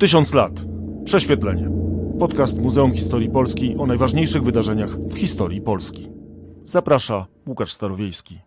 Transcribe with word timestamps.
Tysiąc 0.00 0.34
lat. 0.34 0.52
Prześwietlenie. 1.04 1.70
Podcast 2.18 2.58
Muzeum 2.58 2.92
Historii 2.92 3.30
Polski 3.30 3.76
o 3.78 3.86
najważniejszych 3.86 4.42
wydarzeniach 4.42 4.90
w 4.90 5.18
historii 5.18 5.60
Polski. 5.60 6.08
Zaprasza 6.64 7.26
Łukasz 7.46 7.72
Starowiejski. 7.72 8.38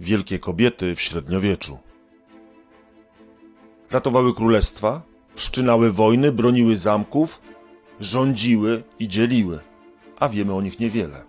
Wielkie 0.00 0.38
kobiety 0.38 0.94
w 0.94 1.00
średniowieczu. 1.00 1.78
Ratowały 3.90 4.34
królestwa, 4.34 5.02
wszczynały 5.34 5.92
wojny, 5.92 6.32
broniły 6.32 6.76
zamków, 6.76 7.42
rządziły 8.00 8.82
i 8.98 9.08
dzieliły, 9.08 9.58
a 10.18 10.28
wiemy 10.28 10.54
o 10.54 10.62
nich 10.62 10.80
niewiele. 10.80 11.24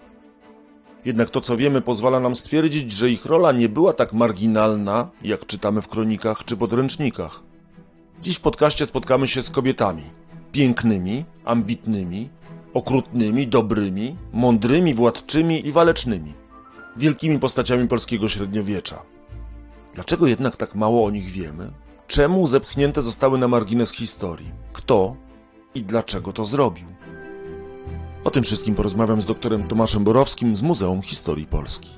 Jednak 1.05 1.29
to, 1.29 1.41
co 1.41 1.57
wiemy, 1.57 1.81
pozwala 1.81 2.19
nam 2.19 2.35
stwierdzić, 2.35 2.91
że 2.91 3.09
ich 3.09 3.25
rola 3.25 3.51
nie 3.51 3.69
była 3.69 3.93
tak 3.93 4.13
marginalna, 4.13 5.09
jak 5.23 5.45
czytamy 5.45 5.81
w 5.81 5.87
kronikach 5.87 6.45
czy 6.45 6.57
podręcznikach. 6.57 7.50
Dziś 8.21 8.35
w 8.37 8.41
podcaście 8.41 8.85
spotkamy 8.85 9.27
się 9.27 9.43
z 9.43 9.49
kobietami. 9.49 10.03
Pięknymi, 10.51 11.25
ambitnymi, 11.45 12.29
okrutnymi, 12.73 13.47
dobrymi, 13.47 14.17
mądrymi, 14.33 14.93
władczymi 14.93 15.67
i 15.67 15.71
walecznymi. 15.71 16.33
Wielkimi 16.97 17.39
postaciami 17.39 17.87
polskiego 17.87 18.29
średniowiecza. 18.29 19.01
Dlaczego 19.93 20.27
jednak 20.27 20.57
tak 20.57 20.75
mało 20.75 21.05
o 21.05 21.11
nich 21.11 21.25
wiemy? 21.25 21.71
Czemu 22.07 22.47
zepchnięte 22.47 23.01
zostały 23.01 23.37
na 23.37 23.47
margines 23.47 23.91
historii? 23.91 24.51
Kto 24.73 25.15
i 25.75 25.83
dlaczego 25.83 26.33
to 26.33 26.45
zrobił? 26.45 26.87
O 28.23 28.29
tym 28.31 28.43
wszystkim 28.43 28.75
porozmawiam 28.75 29.21
z 29.21 29.25
doktorem 29.25 29.67
Tomaszem 29.67 30.03
Borowskim 30.03 30.55
z 30.55 30.61
Muzeum 30.61 31.01
Historii 31.01 31.47
Polski. 31.47 31.89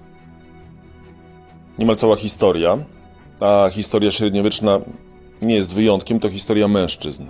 Niemal 1.78 1.96
cała 1.96 2.16
historia, 2.16 2.78
a 3.40 3.70
historia 3.72 4.12
średniowieczna 4.12 4.80
nie 5.46 5.56
jest 5.56 5.74
wyjątkiem, 5.74 6.20
to 6.20 6.30
historia 6.30 6.68
mężczyzn. 6.68 7.24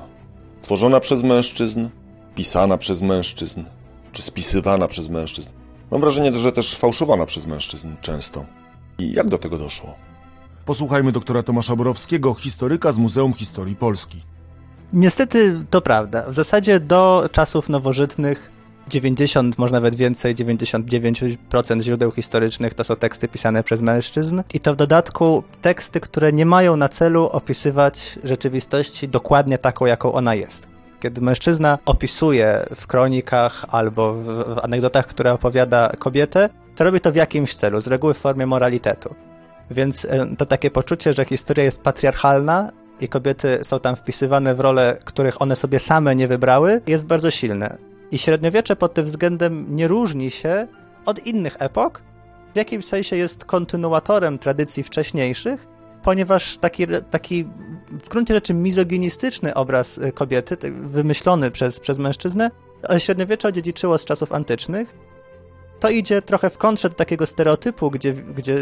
Tworzona 0.62 1.00
przez 1.00 1.24
mężczyzn, 1.24 1.88
pisana 2.36 2.78
przez 2.78 3.02
mężczyzn, 3.02 3.64
czy 4.12 4.22
spisywana 4.22 4.88
przez 4.88 5.10
mężczyzn. 5.10 5.50
Mam 5.92 6.02
wrażenie, 6.02 6.38
że 6.38 6.52
też 6.52 6.76
fałszowana 6.76 7.26
przez 7.26 7.48
mężczyzn 7.48 7.90
często. 8.02 8.46
I 9.00 9.14
jak 9.14 9.30
do 9.30 9.38
tego 9.38 9.58
doszło? 9.58 9.96
Posłuchajmy 10.66 11.12
doktora 11.12 11.44
Tomasza 11.44 11.76
Borowskiego, 11.76 12.34
historyka 12.34 12.92
z 12.92 12.98
Muzeum 12.98 13.34
Historii 13.34 13.76
Polski. 13.76 14.22
Niestety 14.94 15.66
to 15.70 15.82
prawda. 15.82 16.30
W 16.30 16.34
zasadzie 16.34 16.80
do 16.80 17.30
czasów 17.32 17.70
nowożytnych 17.70 18.52
90, 18.88 19.58
może 19.58 19.74
nawet 19.74 19.96
więcej, 19.96 20.36
99% 20.36 21.82
źródeł 21.82 22.12
historycznych 22.12 22.74
to 22.74 22.84
są 22.84 22.96
teksty 22.96 23.28
pisane 23.28 23.64
przez 23.64 23.82
mężczyzn 23.82 24.42
i 24.54 24.60
to 24.60 24.74
w 24.74 24.76
dodatku 24.76 25.44
teksty, 25.62 26.00
które 26.00 26.34
nie 26.34 26.46
mają 26.46 26.76
na 26.76 26.90
celu 26.90 27.26
opisywać 27.26 28.20
rzeczywistości 28.24 29.08
dokładnie 29.08 29.58
taką, 29.58 29.86
jaką 29.86 30.14
ona 30.14 30.36
jest. 30.36 30.68
Kiedy 31.00 31.22
mężczyzna 31.22 31.78
opisuje 31.86 32.66
w 32.76 32.88
kronikach 32.88 33.66
albo 33.70 34.14
w, 34.14 34.24
w 34.26 34.60
anegdotach, 34.64 35.08
które 35.08 35.34
opowiada 35.34 35.92
kobietę, 36.00 36.50
to 36.76 36.84
robi 36.84 37.00
to 37.00 37.12
w 37.12 37.16
jakimś 37.16 37.56
celu, 37.56 37.82
z 37.82 37.88
reguły 37.88 38.14
w 38.14 38.18
formie 38.18 38.46
moralitetu. 38.46 39.16
Więc 39.72 40.06
e, 40.06 40.36
to 40.38 40.46
takie 40.46 40.72
poczucie, 40.72 41.14
że 41.14 41.26
historia 41.26 41.66
jest 41.66 41.82
patriarchalna 41.82 42.70
i 43.00 43.08
kobiety 43.08 43.60
są 43.64 43.80
tam 43.80 43.96
wpisywane 43.96 44.56
w 44.56 44.60
role, 44.60 44.98
których 45.06 45.42
one 45.42 45.56
sobie 45.56 45.80
same 45.80 46.16
nie 46.16 46.28
wybrały, 46.28 46.82
jest 46.88 47.06
bardzo 47.06 47.32
silne. 47.32 47.93
I 48.14 48.18
średniowiecze 48.18 48.76
pod 48.76 48.94
tym 48.94 49.06
względem 49.06 49.76
nie 49.76 49.88
różni 49.88 50.32
się 50.32 50.68
od 51.06 51.26
innych 51.28 51.56
epok. 51.60 52.02
W 52.54 52.58
jakimś 52.58 52.86
sensie 52.86 53.16
jest 53.16 53.46
kontynuatorem 53.46 54.40
tradycji 54.40 54.84
wcześniejszych, 54.84 55.68
ponieważ 56.04 56.58
taki, 56.58 56.88
taki 57.12 57.46
w 57.92 58.10
gruncie 58.10 58.34
rzeczy 58.34 58.54
mizoginistyczny 58.54 59.54
obraz 59.54 60.00
kobiety, 60.14 60.58
wymyślony 60.72 61.52
przez, 61.52 61.80
przez 61.80 61.98
mężczyznę, 62.00 62.52
średniowiecze 62.98 63.48
odziedziczyło 63.48 63.98
z 63.98 64.06
czasów 64.06 64.32
antycznych 64.34 64.96
to 65.84 65.90
idzie 65.90 66.22
trochę 66.22 66.50
w 66.50 66.58
kontrze 66.58 66.90
do 66.90 66.96
takiego 66.96 67.26
stereotypu, 67.26 67.92
gdzie, 67.92 68.14
gdzie 68.14 68.58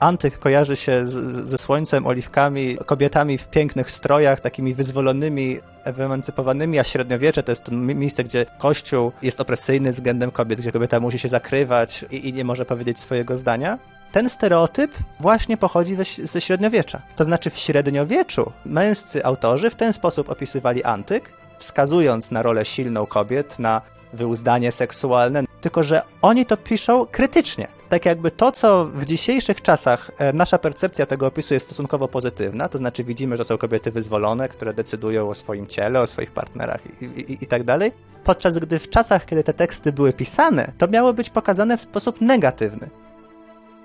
antyk 0.00 0.38
kojarzy 0.38 0.76
się 0.76 1.06
z, 1.06 1.12
ze 1.48 1.58
słońcem, 1.58 2.06
oliwkami, 2.06 2.78
kobietami 2.86 3.38
w 3.38 3.48
pięknych 3.48 3.90
strojach, 3.90 4.40
takimi 4.40 4.74
wyzwolonymi, 4.74 5.58
wyemancypowanymi, 5.86 6.78
a 6.78 6.84
średniowiecze 6.84 7.42
to 7.42 7.52
jest 7.52 7.64
to 7.64 7.72
miejsce, 7.72 8.24
gdzie 8.24 8.46
kościół 8.58 9.12
jest 9.22 9.40
opresyjny 9.40 9.92
względem 9.92 10.30
kobiet, 10.30 10.60
gdzie 10.60 10.72
kobieta 10.72 11.00
musi 11.00 11.18
się 11.18 11.28
zakrywać 11.28 12.04
i, 12.10 12.28
i 12.28 12.32
nie 12.32 12.44
może 12.44 12.64
powiedzieć 12.64 13.00
swojego 13.00 13.36
zdania. 13.36 13.78
Ten 14.12 14.30
stereotyp 14.30 14.94
właśnie 15.20 15.56
pochodzi 15.56 15.96
ze 16.24 16.40
średniowiecza. 16.40 17.02
To 17.16 17.24
znaczy 17.24 17.50
w 17.50 17.58
średniowieczu 17.58 18.52
męscy 18.64 19.24
autorzy 19.24 19.70
w 19.70 19.76
ten 19.76 19.92
sposób 19.92 20.30
opisywali 20.30 20.84
antyk, 20.84 21.32
wskazując 21.58 22.30
na 22.30 22.42
rolę 22.42 22.64
silną 22.64 23.06
kobiet, 23.06 23.58
na 23.58 23.82
wyuzdanie 24.12 24.72
seksualne, 24.72 25.44
tylko 25.60 25.82
że 25.82 26.02
oni 26.22 26.46
to 26.46 26.56
piszą 26.56 27.06
krytycznie. 27.06 27.68
Tak 27.88 28.06
jakby 28.06 28.30
to, 28.30 28.52
co 28.52 28.84
w 28.84 29.06
dzisiejszych 29.06 29.62
czasach 29.62 30.10
e, 30.18 30.32
nasza 30.32 30.58
percepcja 30.58 31.06
tego 31.06 31.26
opisu 31.26 31.54
jest 31.54 31.66
stosunkowo 31.66 32.08
pozytywna, 32.08 32.68
to 32.68 32.78
znaczy 32.78 33.04
widzimy, 33.04 33.36
że 33.36 33.44
są 33.44 33.58
kobiety 33.58 33.90
wyzwolone, 33.90 34.48
które 34.48 34.74
decydują 34.74 35.28
o 35.28 35.34
swoim 35.34 35.66
ciele, 35.66 36.00
o 36.00 36.06
swoich 36.06 36.30
partnerach 36.30 36.80
i, 37.02 37.04
i, 37.04 37.44
i 37.44 37.46
tak 37.46 37.64
dalej, 37.64 37.92
podczas 38.24 38.58
gdy 38.58 38.78
w 38.78 38.90
czasach, 38.90 39.26
kiedy 39.26 39.44
te 39.44 39.54
teksty 39.54 39.92
były 39.92 40.12
pisane, 40.12 40.72
to 40.78 40.88
miało 40.88 41.12
być 41.12 41.30
pokazane 41.30 41.76
w 41.76 41.80
sposób 41.80 42.20
negatywny. 42.20 42.90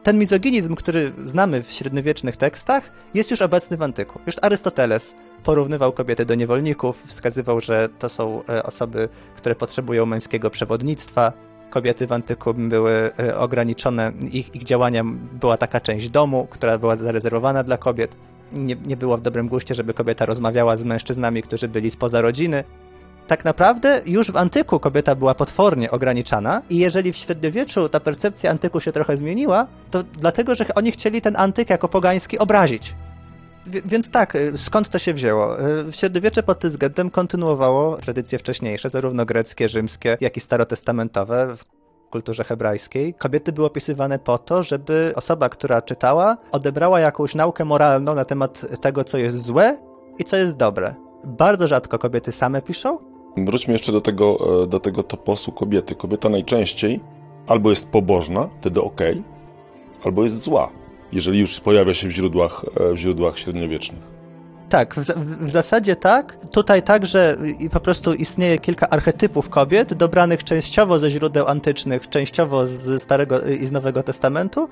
Ten 0.03 0.19
mizoginizm, 0.19 0.75
który 0.75 1.11
znamy 1.23 1.63
w 1.63 1.71
średniowiecznych 1.71 2.37
tekstach, 2.37 2.91
jest 3.13 3.31
już 3.31 3.41
obecny 3.41 3.77
w 3.77 3.81
antyku. 3.81 4.19
Już 4.25 4.35
Arystoteles 4.41 5.15
porównywał 5.45 5.91
kobiety 5.91 6.25
do 6.25 6.35
niewolników, 6.35 7.03
wskazywał, 7.05 7.61
że 7.61 7.89
to 7.99 8.09
są 8.09 8.43
e, 8.49 8.63
osoby, 8.63 9.09
które 9.35 9.55
potrzebują 9.55 10.05
męskiego 10.05 10.49
przewodnictwa. 10.49 11.33
Kobiety 11.69 12.07
w 12.07 12.11
antyku 12.11 12.53
były 12.53 13.11
e, 13.19 13.37
ograniczone, 13.37 14.11
ich, 14.31 14.55
ich 14.55 14.63
działaniem 14.63 15.29
była 15.33 15.57
taka 15.57 15.79
część 15.79 16.09
domu, 16.09 16.47
która 16.49 16.77
była 16.77 16.95
zarezerwowana 16.95 17.63
dla 17.63 17.77
kobiet. 17.77 18.15
Nie, 18.53 18.75
nie 18.75 18.97
było 18.97 19.17
w 19.17 19.21
dobrym 19.21 19.47
guście, 19.47 19.75
żeby 19.75 19.93
kobieta 19.93 20.25
rozmawiała 20.25 20.77
z 20.77 20.83
mężczyznami, 20.83 21.43
którzy 21.43 21.67
byli 21.67 21.91
spoza 21.91 22.21
rodziny 22.21 22.63
tak 23.27 23.45
naprawdę 23.45 24.01
już 24.05 24.31
w 24.31 24.37
antyku 24.37 24.79
kobieta 24.79 25.15
była 25.15 25.35
potwornie 25.35 25.91
ograniczana 25.91 26.61
i 26.69 26.77
jeżeli 26.77 27.13
w 27.13 27.17
średniowieczu 27.17 27.89
ta 27.89 27.99
percepcja 27.99 28.51
antyku 28.51 28.79
się 28.79 28.91
trochę 28.91 29.17
zmieniła, 29.17 29.67
to 29.91 30.03
dlatego, 30.03 30.55
że 30.55 30.65
oni 30.75 30.91
chcieli 30.91 31.21
ten 31.21 31.35
antyk 31.37 31.69
jako 31.69 31.87
pogański 31.87 32.39
obrazić. 32.39 32.95
Więc 33.65 34.11
tak, 34.11 34.35
y, 34.35 34.57
skąd 34.57 34.89
to 34.89 34.99
się 34.99 35.13
wzięło? 35.13 35.59
Y, 35.59 35.91
średniowiecze 35.91 36.43
pod 36.43 36.59
tym 36.59 36.69
względem 36.69 37.09
kontynuowało 37.09 37.97
tradycje 37.97 38.39
wcześniejsze, 38.39 38.89
zarówno 38.89 39.25
greckie, 39.25 39.69
rzymskie, 39.69 40.17
jak 40.21 40.37
i 40.37 40.39
starotestamentowe 40.39 41.55
w 41.57 41.63
kulturze 42.09 42.43
hebrajskiej. 42.43 43.13
Kobiety 43.13 43.51
były 43.51 43.67
opisywane 43.67 44.19
po 44.19 44.37
to, 44.37 44.63
żeby 44.63 45.13
osoba, 45.15 45.49
która 45.49 45.81
czytała, 45.81 46.37
odebrała 46.51 46.99
jakąś 46.99 47.35
naukę 47.35 47.65
moralną 47.65 48.15
na 48.15 48.25
temat 48.25 48.65
tego, 48.81 49.03
co 49.03 49.17
jest 49.17 49.37
złe 49.37 49.77
i 50.19 50.23
co 50.23 50.37
jest 50.37 50.57
dobre. 50.57 50.95
Bardzo 51.23 51.67
rzadko 51.67 51.99
kobiety 51.99 52.31
same 52.31 52.61
piszą, 52.61 53.15
Wróćmy 53.37 53.73
jeszcze 53.73 53.91
do 53.91 54.01
tego, 54.01 54.37
e, 54.63 54.67
do 54.67 54.79
tego 54.79 55.03
toposu 55.03 55.51
kobiety. 55.51 55.95
Kobieta 55.95 56.29
najczęściej 56.29 56.99
albo 57.47 57.69
jest 57.69 57.87
pobożna, 57.87 58.49
wtedy 58.61 58.81
ok, 58.81 59.01
albo 60.03 60.23
jest 60.23 60.37
zła, 60.37 60.69
jeżeli 61.11 61.39
już 61.39 61.59
pojawia 61.59 61.93
się 61.93 62.07
w 62.07 62.11
źródłach, 62.11 62.65
e, 62.79 62.93
w 62.93 62.97
źródłach 62.97 63.39
średniowiecznych. 63.39 64.15
Tak, 64.69 64.95
w, 64.95 64.99
w, 65.45 65.49
zasadzie 65.49 65.95
tak. 65.95 66.37
Tutaj 66.51 66.83
także 66.83 67.37
po 67.71 67.79
prostu 67.79 68.13
istnieje 68.13 68.57
kilka 68.57 68.89
archetypów 68.89 69.49
kobiet, 69.49 69.93
dobranych 69.93 70.43
częściowo 70.43 70.99
ze 70.99 71.09
źródeł 71.09 71.47
antycznych, 71.47 72.09
częściowo 72.09 72.67
z 72.67 73.03
Starego 73.03 73.41
i 73.41 73.67
z 73.67 73.71
Nowego 73.71 74.03
Testamentu. 74.03 74.69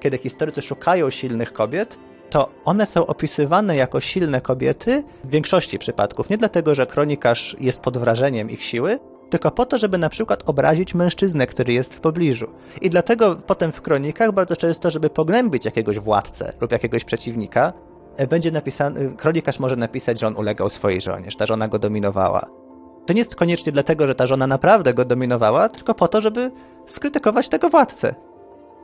Kiedy 0.00 0.18
historycy 0.18 0.62
szukają 0.62 1.10
silnych 1.10 1.52
kobiet, 1.52 1.98
to 2.30 2.50
one 2.64 2.86
są 2.86 3.06
opisywane 3.06 3.76
jako 3.76 4.00
silne 4.00 4.40
kobiety 4.40 5.04
w 5.24 5.30
większości 5.30 5.78
przypadków. 5.78 6.30
Nie 6.30 6.38
dlatego, 6.38 6.74
że 6.74 6.86
kronikarz 6.86 7.56
jest 7.60 7.80
pod 7.80 7.98
wrażeniem 7.98 8.50
ich 8.50 8.62
siły, 8.62 8.98
tylko 9.30 9.50
po 9.50 9.66
to, 9.66 9.78
żeby 9.78 9.98
na 9.98 10.08
przykład 10.08 10.42
obrazić 10.46 10.94
mężczyznę, 10.94 11.46
który 11.46 11.72
jest 11.72 11.94
w 11.94 12.00
pobliżu. 12.00 12.46
I 12.80 12.90
dlatego 12.90 13.36
potem 13.36 13.72
w 13.72 13.82
kronikach 13.82 14.32
bardzo 14.32 14.56
często, 14.56 14.90
żeby 14.90 15.10
pognębić 15.10 15.64
jakiegoś 15.64 15.98
władcę 15.98 16.52
lub 16.60 16.72
jakiegoś 16.72 17.04
przeciwnika, 17.04 17.72
e, 18.16 18.26
będzie 18.26 18.50
napisany, 18.50 19.14
kronikarz 19.16 19.58
może 19.58 19.76
napisać, 19.76 20.20
że 20.20 20.26
on 20.26 20.36
ulegał 20.36 20.70
swojej 20.70 21.00
żonie, 21.00 21.30
że 21.30 21.36
ta 21.36 21.46
żona 21.46 21.68
go 21.68 21.78
dominowała. 21.78 22.46
To 23.06 23.12
nie 23.12 23.18
jest 23.18 23.34
koniecznie 23.36 23.72
dlatego, 23.72 24.06
że 24.06 24.14
ta 24.14 24.26
żona 24.26 24.46
naprawdę 24.46 24.94
go 24.94 25.04
dominowała, 25.04 25.68
tylko 25.68 25.94
po 25.94 26.08
to, 26.08 26.20
żeby 26.20 26.50
skrytykować 26.86 27.48
tego 27.48 27.70
władcę. 27.70 28.14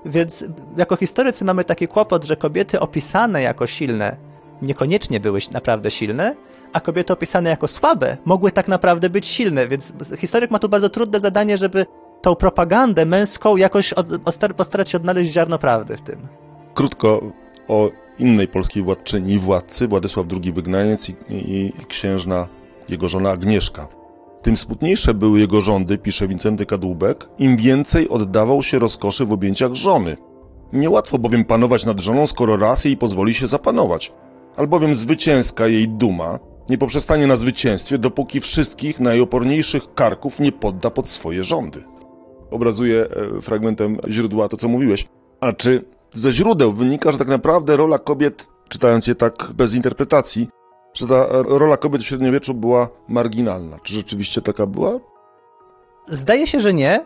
Więc 0.04 0.44
jako 0.76 0.96
historycy 0.96 1.44
mamy 1.44 1.64
taki 1.64 1.88
kłopot, 1.88 2.24
że 2.24 2.36
kobiety 2.36 2.80
opisane 2.80 3.42
jako 3.42 3.66
silne 3.66 4.16
niekoniecznie 4.62 5.20
były 5.20 5.38
naprawdę 5.52 5.90
silne, 5.90 6.34
a 6.72 6.80
kobiety 6.80 7.12
opisane 7.12 7.50
jako 7.50 7.68
słabe 7.68 8.16
mogły 8.24 8.52
tak 8.52 8.68
naprawdę 8.68 9.10
być 9.10 9.26
silne, 9.26 9.68
więc 9.68 9.92
historyk 10.18 10.50
ma 10.50 10.58
tu 10.58 10.68
bardzo 10.68 10.88
trudne 10.88 11.20
zadanie, 11.20 11.58
żeby 11.58 11.86
tą 12.22 12.34
propagandę 12.34 13.06
męską 13.06 13.56
jakoś 13.56 13.92
od, 13.92 14.06
postarać 14.56 14.90
się 14.90 14.98
odnaleźć 14.98 15.32
ziarno 15.32 15.58
prawdy 15.58 15.96
w 15.96 16.02
tym. 16.02 16.28
Krótko 16.74 17.20
o 17.68 17.90
innej 18.18 18.48
polskiej 18.48 18.82
władczyni 18.82 19.32
i 19.32 19.38
władcy, 19.38 19.88
Władysław 19.88 20.26
II 20.42 20.52
Wygnaniec 20.52 21.08
i, 21.08 21.14
i, 21.28 21.66
i 21.66 21.86
księżna 21.88 22.48
jego 22.88 23.08
żona 23.08 23.30
Agnieszka. 23.30 23.88
Tym 24.42 24.56
smutniejsze 24.56 25.14
były 25.14 25.40
jego 25.40 25.60
rządy, 25.60 25.98
pisze 25.98 26.28
Wincenty 26.28 26.66
Kadłubek, 26.66 27.28
im 27.38 27.56
więcej 27.56 28.08
oddawał 28.08 28.62
się 28.62 28.78
rozkoszy 28.78 29.26
w 29.26 29.32
objęciach 29.32 29.74
żony. 29.74 30.16
Niełatwo 30.72 31.18
bowiem 31.18 31.44
panować 31.44 31.86
nad 31.86 32.00
żoną, 32.00 32.26
skoro 32.26 32.56
raz 32.56 32.84
jej 32.84 32.96
pozwoli 32.96 33.34
się 33.34 33.46
zapanować. 33.46 34.12
Albowiem 34.56 34.94
zwycięska 34.94 35.66
jej 35.66 35.88
duma 35.88 36.38
nie 36.72 36.78
poprzestanie 36.78 37.26
na 37.26 37.36
zwycięstwie, 37.36 37.98
dopóki 37.98 38.40
wszystkich 38.40 39.00
najoporniejszych 39.00 39.94
karków 39.94 40.40
nie 40.40 40.52
podda 40.52 40.90
pod 40.90 41.10
swoje 41.10 41.44
rządy. 41.44 41.84
Obrazuję 42.50 43.06
e, 43.36 43.40
fragmentem 43.40 43.98
źródła 44.08 44.48
to, 44.48 44.56
co 44.56 44.68
mówiłeś. 44.68 45.06
A 45.40 45.52
czy 45.52 45.84
ze 46.14 46.32
źródeł 46.32 46.72
wynika, 46.72 47.12
że 47.12 47.18
tak 47.18 47.28
naprawdę 47.28 47.76
rola 47.76 47.98
kobiet, 47.98 48.46
czytając 48.68 49.06
je 49.06 49.14
tak 49.14 49.52
bez 49.54 49.74
interpretacji, 49.74 50.48
że 50.94 51.06
ta 51.06 51.26
rola 51.32 51.76
kobiet 51.76 52.02
w 52.02 52.06
średniowieczu 52.06 52.54
była 52.54 52.88
marginalna. 53.08 53.78
Czy 53.82 53.94
rzeczywiście 53.94 54.42
taka 54.42 54.66
była? 54.66 54.92
Zdaje 56.06 56.46
się, 56.46 56.60
że 56.60 56.74
nie. 56.74 57.04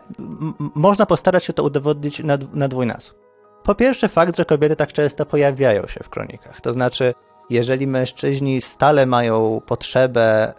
Można 0.75 1.05
postarać 1.05 1.43
się 1.43 1.53
to 1.53 1.63
udowodnić 1.63 2.23
na, 2.23 2.37
na 2.53 2.67
dwójnasób. 2.67 3.17
Po 3.63 3.75
pierwsze, 3.75 4.09
fakt, 4.09 4.37
że 4.37 4.45
kobiety 4.45 4.75
tak 4.75 4.93
często 4.93 5.25
pojawiają 5.25 5.87
się 5.87 5.99
w 6.03 6.09
kronikach. 6.09 6.61
To 6.61 6.73
znaczy, 6.73 7.13
jeżeli 7.49 7.87
mężczyźni 7.87 8.61
stale 8.61 9.05
mają 9.05 9.61
potrzebę 9.65 10.53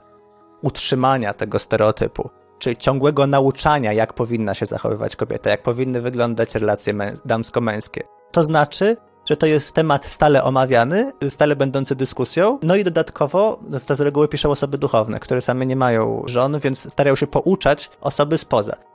utrzymania 0.62 1.35
tego 1.35 1.58
stereotypu, 1.58 2.31
czy 2.58 2.76
ciągłego 2.76 3.26
nauczania, 3.26 3.93
jak 3.93 4.12
powinna 4.12 4.55
się 4.55 4.67
zachowywać 4.67 5.17
kobieta, 5.17 5.50
jak 5.50 5.62
powinny 5.62 6.00
wyglądać 6.00 6.55
relacje 6.55 6.94
damsko-męskie, 7.25 8.00
to 8.32 8.44
znaczy, 8.44 8.96
że 9.29 9.37
to 9.37 9.46
jest 9.46 9.73
temat 9.73 10.06
stale 10.06 10.44
omawiany, 10.44 11.12
stale 11.29 11.56
będący 11.56 11.96
dyskusją, 11.96 12.58
no 12.62 12.76
i 12.76 12.85
dodatkowo 12.85 13.61
to 13.87 13.94
z 13.94 14.00
reguły 14.00 14.29
piszą 14.29 14.50
osoby 14.50 14.79
duchowne, 14.79 15.20
które 15.20 15.41
same 15.41 15.67
nie 15.67 15.76
mają 15.76 16.23
żon, 16.26 16.58
więc 16.58 16.93
starają 16.93 17.17
się 17.17 17.26
pouczać 17.26 17.91
osoby 18.00 18.38
spoza. 18.38 18.88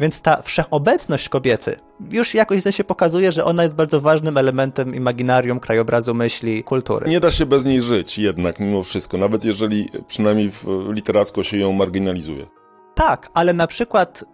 Więc 0.00 0.22
ta 0.22 0.42
wszechobecność 0.42 1.28
kobiety 1.28 1.76
już 2.10 2.34
jakoś 2.34 2.64
się 2.70 2.84
pokazuje, 2.84 3.32
że 3.32 3.44
ona 3.44 3.62
jest 3.62 3.76
bardzo 3.76 4.00
ważnym 4.00 4.36
elementem 4.36 4.94
imaginarium, 4.94 5.60
krajobrazu 5.60 6.14
myśli, 6.14 6.64
kultury. 6.64 7.08
Nie 7.10 7.20
da 7.20 7.30
się 7.30 7.46
bez 7.46 7.64
niej 7.64 7.82
żyć 7.82 8.18
jednak 8.18 8.60
mimo 8.60 8.82
wszystko, 8.82 9.18
nawet 9.18 9.44
jeżeli 9.44 9.88
przynajmniej 10.06 10.50
literacko 10.88 11.42
się 11.42 11.58
ją 11.58 11.72
marginalizuje. 11.72 12.46
Tak, 12.94 13.30
ale 13.34 13.52
na 13.52 13.66
przykład 13.66 14.24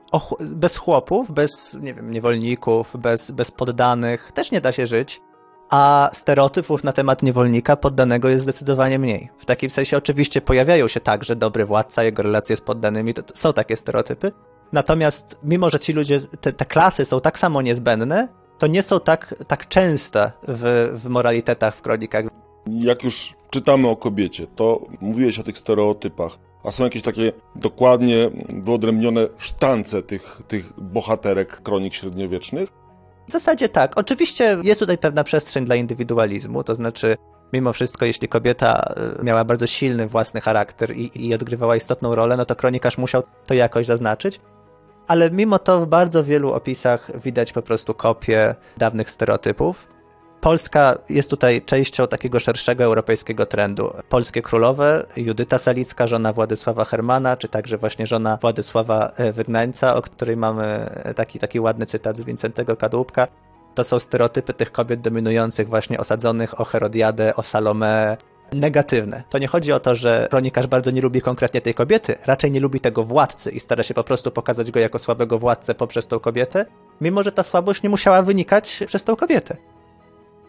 bez 0.40 0.76
chłopów, 0.76 1.32
bez, 1.32 1.76
nie 1.81 1.94
wiem, 1.94 2.10
niewolników, 2.10 2.96
bez, 2.99 3.31
bez 3.31 3.50
poddanych 3.50 4.32
też 4.32 4.50
nie 4.50 4.60
da 4.60 4.72
się 4.72 4.87
żyć, 4.87 5.20
a 5.70 6.10
stereotypów 6.12 6.84
na 6.84 6.93
temat 6.93 7.22
niewolnika 7.22 7.76
poddanego 7.76 8.28
jest 8.28 8.43
zdecydowanie 8.43 8.99
mniej. 8.99 9.31
W 9.38 9.44
takim 9.44 9.70
sensie 9.70 9.96
oczywiście 9.96 10.40
pojawiają 10.40 10.88
się 10.88 11.00
także 11.00 11.37
dobry 11.37 11.64
władca, 11.64 12.05
jego 12.05 12.22
relacje 12.22 12.56
z 12.56 12.60
poddanymi, 12.60 13.14
to, 13.14 13.22
to 13.22 13.37
są 13.37 13.52
takie 13.52 13.76
stereotypy, 13.76 14.32
Natomiast 14.72 15.38
mimo, 15.43 15.70
że 15.70 15.81
ci 15.81 15.93
ludzie, 15.93 16.20
te, 16.40 16.52
te 16.52 16.64
klasy 16.64 17.05
są 17.05 17.20
tak 17.20 17.38
samo 17.38 17.62
niezbędne, 17.62 18.28
to 18.58 18.66
nie 18.66 18.82
są 18.82 19.00
tak, 19.00 19.34
tak 19.46 19.69
częste 19.69 20.32
w, 20.49 20.90
w 20.94 21.08
moralitetach, 21.08 21.76
w 21.76 21.82
kronikach. 21.82 22.25
Jak 22.66 23.05
już 23.05 23.34
czytamy 23.50 23.88
o 23.88 23.96
kobiecie, 23.96 24.46
to 24.46 24.81
mówiłeś 25.00 25.38
o 25.38 25.43
tych 25.43 25.58
stereotypach, 25.58 26.38
a 26.64 26.70
są 26.70 26.84
jakieś 26.84 27.02
takie 27.02 27.32
dokładnie 27.56 28.31
wyodrębnione 28.49 29.28
sztance 29.38 30.02
tych, 30.02 30.43
tych 30.49 30.72
bohaterek 30.81 31.62
kronik 31.62 31.94
średniowiecznych? 31.94 32.69
W 33.26 33.31
zasadzie 33.31 33.69
tak. 33.69 33.99
Oczywiście 33.99 34.56
jest 34.62 34.81
tutaj 34.81 34.99
pewna 34.99 35.25
przestrzeń 35.25 35.64
dla 35.64 35.75
indywidualizmu, 35.75 36.64
to 36.64 36.75
znaczy 36.75 37.17
mimo 37.52 37.72
wszystko, 37.72 38.05
jeśli 38.05 38.28
kobieta 38.28 38.94
y, 39.20 39.25
miała 39.25 39.44
bardzo 39.44 39.67
silny 39.67 40.06
własny 40.06 40.40
charakter 40.40 40.96
i, 40.96 41.26
i 41.28 41.34
odgrywała 41.34 41.76
istotną 41.76 42.14
rolę, 42.14 42.37
no 42.37 42.44
to 42.44 42.56
kronikarz 42.56 42.99
musiał 42.99 43.22
to 43.46 43.55
jakoś 43.55 43.87
zaznaczyć 43.87 44.40
ale 45.06 45.31
mimo 45.31 45.59
to 45.59 45.81
w 45.81 45.89
bardzo 45.89 46.25
wielu 46.25 46.53
opisach 46.53 47.21
widać 47.21 47.53
po 47.53 47.62
prostu 47.62 47.95
kopie 47.95 48.55
dawnych 48.77 49.11
stereotypów. 49.11 49.95
Polska 50.41 50.97
jest 51.09 51.31
tutaj 51.31 51.62
częścią 51.62 52.06
takiego 52.06 52.41
szerszego 52.41 52.85
europejskiego 52.85 53.47
trendu. 53.47 53.93
Polskie 54.09 54.43
królowe, 54.43 55.06
Judyta 55.17 55.59
Salicka, 55.59 56.06
żona 56.06 56.33
Władysława 56.33 56.85
Hermana, 56.85 57.37
czy 57.37 57.49
także 57.49 57.77
właśnie 57.77 58.06
żona 58.06 58.39
Władysława 58.41 59.12
e, 59.17 59.33
Wygnańca, 59.33 59.97
o 59.97 60.03
której 60.03 60.37
mamy 60.37 60.65
e, 60.65 61.15
taki, 61.15 61.39
taki 61.39 61.61
ładny 61.61 61.87
cytat 61.87 62.17
z 62.17 62.25
Wincentego 62.25 62.77
Kadłubka. 62.77 63.29
To 63.75 63.85
są 63.85 63.99
stereotypy 63.99 64.55
tych 64.55 64.73
kobiet 64.73 65.01
dominujących 65.01 65.69
właśnie 65.69 66.01
osadzonych 66.01 66.61
o 66.61 66.65
Herodiadę, 66.65 67.37
o 67.37 67.43
Salome, 67.43 68.17
negatywne. 68.52 69.23
To 69.31 69.38
nie 69.38 69.46
chodzi 69.46 69.73
o 69.73 69.81
to, 69.81 69.94
że 69.94 70.26
kronikarz 70.31 70.67
bardzo 70.67 70.91
nie 70.91 71.00
lubi 71.00 71.20
konkretnie 71.20 71.61
tej 71.61 71.75
kobiety, 71.75 72.17
raczej 72.26 72.50
nie 72.50 72.61
lubi 72.61 72.81
tego 72.81 73.05
władcy 73.05 73.50
i 73.50 73.61
stara 73.61 73.82
się 73.82 73.94
po 73.94 74.05
prostu 74.05 74.31
pokazać 74.31 74.70
go 74.70 74.81
jako 74.81 74.99
słabego 74.99 75.38
władcę 75.38 75.75
poprzez 75.75 76.08
tą 76.08 76.20
kobietę, 76.20 76.67
mimo 77.00 77.23
że 77.23 77.32
ta 77.32 77.43
słabość 77.43 77.82
nie 77.82 77.88
musiała 77.88 78.23
wynikać 78.23 78.85
przez 78.87 79.05
tą 79.05 79.17
kobietę. 79.17 79.56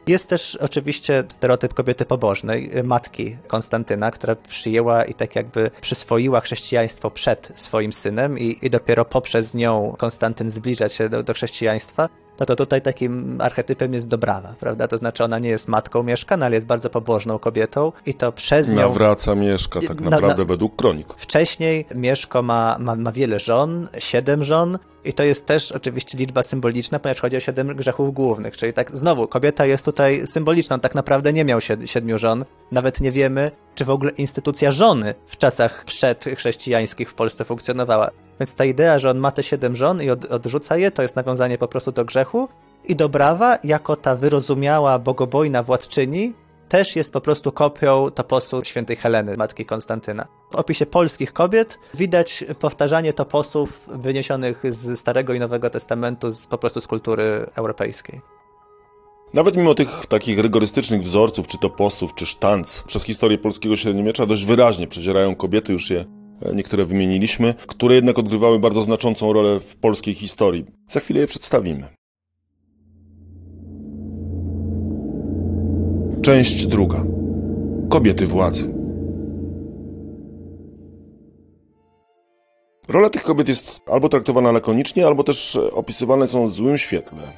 Jest 0.07 0.29
też 0.29 0.55
oczywiście 0.55 1.23
stereotyp 1.29 1.73
kobiety 1.73 2.05
pobożnej, 2.05 2.71
matki 2.83 3.37
Konstantyna, 3.47 4.11
która 4.11 4.35
przyjęła 4.35 5.05
i 5.05 5.13
tak 5.13 5.35
jakby 5.35 5.71
przyswoiła 5.81 6.41
chrześcijaństwo 6.41 7.11
przed 7.11 7.51
swoim 7.55 7.93
synem 7.93 8.39
i, 8.39 8.57
i 8.61 8.69
dopiero 8.69 9.05
poprzez 9.05 9.53
nią 9.53 9.95
Konstantyn 9.97 10.51
zbliża 10.51 10.89
się 10.89 11.09
do, 11.09 11.23
do 11.23 11.33
chrześcijaństwa 11.33 12.09
no 12.39 12.45
to 12.45 12.55
tutaj 12.55 12.81
takim 12.81 13.41
archetypem 13.41 13.93
jest 13.93 14.07
Dobrawa, 14.07 14.55
prawda? 14.59 14.87
To 14.87 14.97
znaczy 14.97 15.23
ona 15.23 15.39
nie 15.39 15.49
jest 15.49 15.67
matką 15.67 16.03
Mieszka, 16.03 16.37
no 16.37 16.45
ale 16.45 16.55
jest 16.55 16.67
bardzo 16.67 16.89
pobożną 16.89 17.39
kobietą 17.39 17.91
i 18.05 18.13
to 18.13 18.31
przez 18.31 18.69
nią... 18.69 18.75
Nawraca 18.75 19.35
Mieszka 19.35 19.79
tak 19.87 20.01
naprawdę 20.01 20.27
no, 20.27 20.37
no, 20.37 20.45
według 20.45 20.75
kronik. 20.75 21.07
Wcześniej 21.17 21.85
Mieszko 21.95 22.41
ma, 22.41 22.77
ma, 22.79 22.95
ma 22.95 23.11
wiele 23.11 23.39
żon, 23.39 23.87
siedem 23.99 24.43
żon, 24.43 24.77
i 25.05 25.13
to 25.13 25.23
jest 25.23 25.45
też 25.45 25.71
oczywiście 25.71 26.17
liczba 26.17 26.43
symboliczna, 26.43 26.99
ponieważ 26.99 27.21
chodzi 27.21 27.37
o 27.37 27.39
siedem 27.39 27.75
grzechów 27.75 28.13
głównych. 28.13 28.57
Czyli 28.57 28.73
tak 28.73 28.97
znowu, 28.97 29.27
kobieta 29.27 29.65
jest 29.65 29.85
tutaj 29.85 30.27
symboliczną. 30.27 30.79
Tak 30.79 30.95
naprawdę 30.95 31.33
nie 31.33 31.45
miał 31.45 31.59
siedmiu 31.85 32.17
żon. 32.17 32.45
Nawet 32.71 33.01
nie 33.01 33.11
wiemy, 33.11 33.51
czy 33.75 33.85
w 33.85 33.89
ogóle 33.89 34.11
instytucja 34.11 34.71
żony 34.71 35.15
w 35.27 35.37
czasach 35.37 35.85
przedchrześcijańskich 35.85 37.09
w 37.09 37.13
Polsce 37.13 37.45
funkcjonowała. 37.45 38.09
Więc 38.39 38.55
ta 38.55 38.65
idea, 38.65 38.99
że 38.99 39.09
on 39.09 39.17
ma 39.17 39.31
te 39.31 39.43
siedem 39.43 39.75
żon 39.75 40.01
i 40.01 40.09
od, 40.09 40.25
odrzuca 40.25 40.77
je, 40.77 40.91
to 40.91 41.01
jest 41.01 41.15
nawiązanie 41.15 41.57
po 41.57 41.67
prostu 41.67 41.91
do 41.91 42.05
grzechu. 42.05 42.47
I 42.85 42.95
Dobrawa, 42.95 43.57
jako 43.63 43.95
ta 43.95 44.15
wyrozumiała, 44.15 44.99
bogobojna 44.99 45.63
władczyni, 45.63 46.33
też 46.69 46.95
jest 46.95 47.13
po 47.13 47.21
prostu 47.21 47.51
kopią 47.51 48.11
toposu 48.11 48.63
świętej 48.63 48.95
Heleny, 48.95 49.37
matki 49.37 49.65
Konstantyna. 49.65 50.27
W 50.51 50.55
opisie 50.55 50.85
polskich 50.85 51.33
kobiet 51.33 51.79
widać 51.93 52.45
powtarzanie 52.59 53.13
toposów 53.13 53.81
wyniesionych 53.87 54.63
z 54.69 54.99
Starego 54.99 55.33
i 55.33 55.39
Nowego 55.39 55.69
Testamentu, 55.69 56.31
z, 56.31 56.47
po 56.47 56.57
prostu 56.57 56.81
z 56.81 56.87
kultury 56.87 57.45
europejskiej. 57.55 58.21
Nawet 59.33 59.57
mimo 59.57 59.75
tych 59.75 60.05
takich 60.05 60.39
rygorystycznych 60.39 61.01
wzorców, 61.01 61.47
czy 61.47 61.57
toposów, 61.57 62.13
czy 62.15 62.25
sztanc, 62.25 62.83
przez 62.87 63.03
historię 63.03 63.37
polskiego 63.37 63.77
średniowiecza 63.77 64.25
dość 64.25 64.45
wyraźnie 64.45 64.87
przedzierają 64.87 65.35
kobiety, 65.35 65.73
już 65.73 65.89
je 65.89 66.05
niektóre 66.53 66.85
wymieniliśmy, 66.85 67.53
które 67.67 67.95
jednak 67.95 68.19
odgrywały 68.19 68.59
bardzo 68.59 68.81
znaczącą 68.81 69.33
rolę 69.33 69.59
w 69.59 69.75
polskiej 69.75 70.13
historii. 70.13 70.65
Za 70.87 70.99
chwilę 70.99 71.19
je 71.19 71.27
przedstawimy. 71.27 71.83
Część 76.21 76.67
druga. 76.67 77.03
Kobiety 77.89 78.27
władzy. 78.27 78.73
Rola 82.87 83.09
tych 83.09 83.23
kobiet 83.23 83.47
jest 83.47 83.81
albo 83.85 84.09
traktowana 84.09 84.51
lakonicznie, 84.51 85.07
albo 85.07 85.23
też 85.23 85.55
opisywane 85.55 86.27
są 86.27 86.47
w 86.47 86.49
złym 86.49 86.77
świetle. 86.77 87.31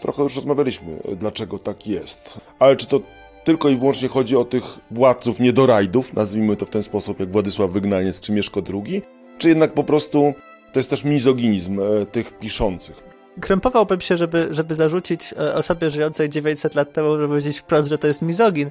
Trochę 0.00 0.22
już 0.22 0.36
rozmawialiśmy, 0.36 1.00
dlaczego 1.16 1.58
tak 1.58 1.86
jest. 1.86 2.40
Ale 2.58 2.76
czy 2.76 2.86
to 2.86 3.00
tylko 3.44 3.68
i 3.68 3.76
wyłącznie 3.76 4.08
chodzi 4.08 4.36
o 4.36 4.44
tych 4.44 4.64
władców 4.90 5.40
niedorajdów, 5.40 6.14
nazwijmy 6.14 6.56
to 6.56 6.66
w 6.66 6.70
ten 6.70 6.82
sposób, 6.82 7.20
jak 7.20 7.32
Władysław 7.32 7.70
Wygnaniec 7.70 8.20
czy 8.20 8.32
Mieszko 8.32 8.60
II, 8.74 9.02
czy 9.38 9.48
jednak 9.48 9.74
po 9.74 9.84
prostu 9.84 10.34
to 10.72 10.78
jest 10.78 10.90
też 10.90 11.04
mizoginizm 11.04 11.80
e, 11.80 12.06
tych 12.06 12.38
piszących? 12.38 13.12
krępowałbym 13.40 14.00
się, 14.00 14.16
żeby, 14.16 14.48
żeby 14.50 14.74
zarzucić 14.74 15.32
e, 15.32 15.54
osobie 15.54 15.90
żyjącej 15.90 16.28
900 16.28 16.74
lat 16.74 16.92
temu, 16.92 17.16
żeby 17.16 17.28
powiedzieć 17.28 17.58
wprost, 17.58 17.88
że 17.88 17.98
to 17.98 18.06
jest 18.06 18.22
mizogin. 18.22 18.70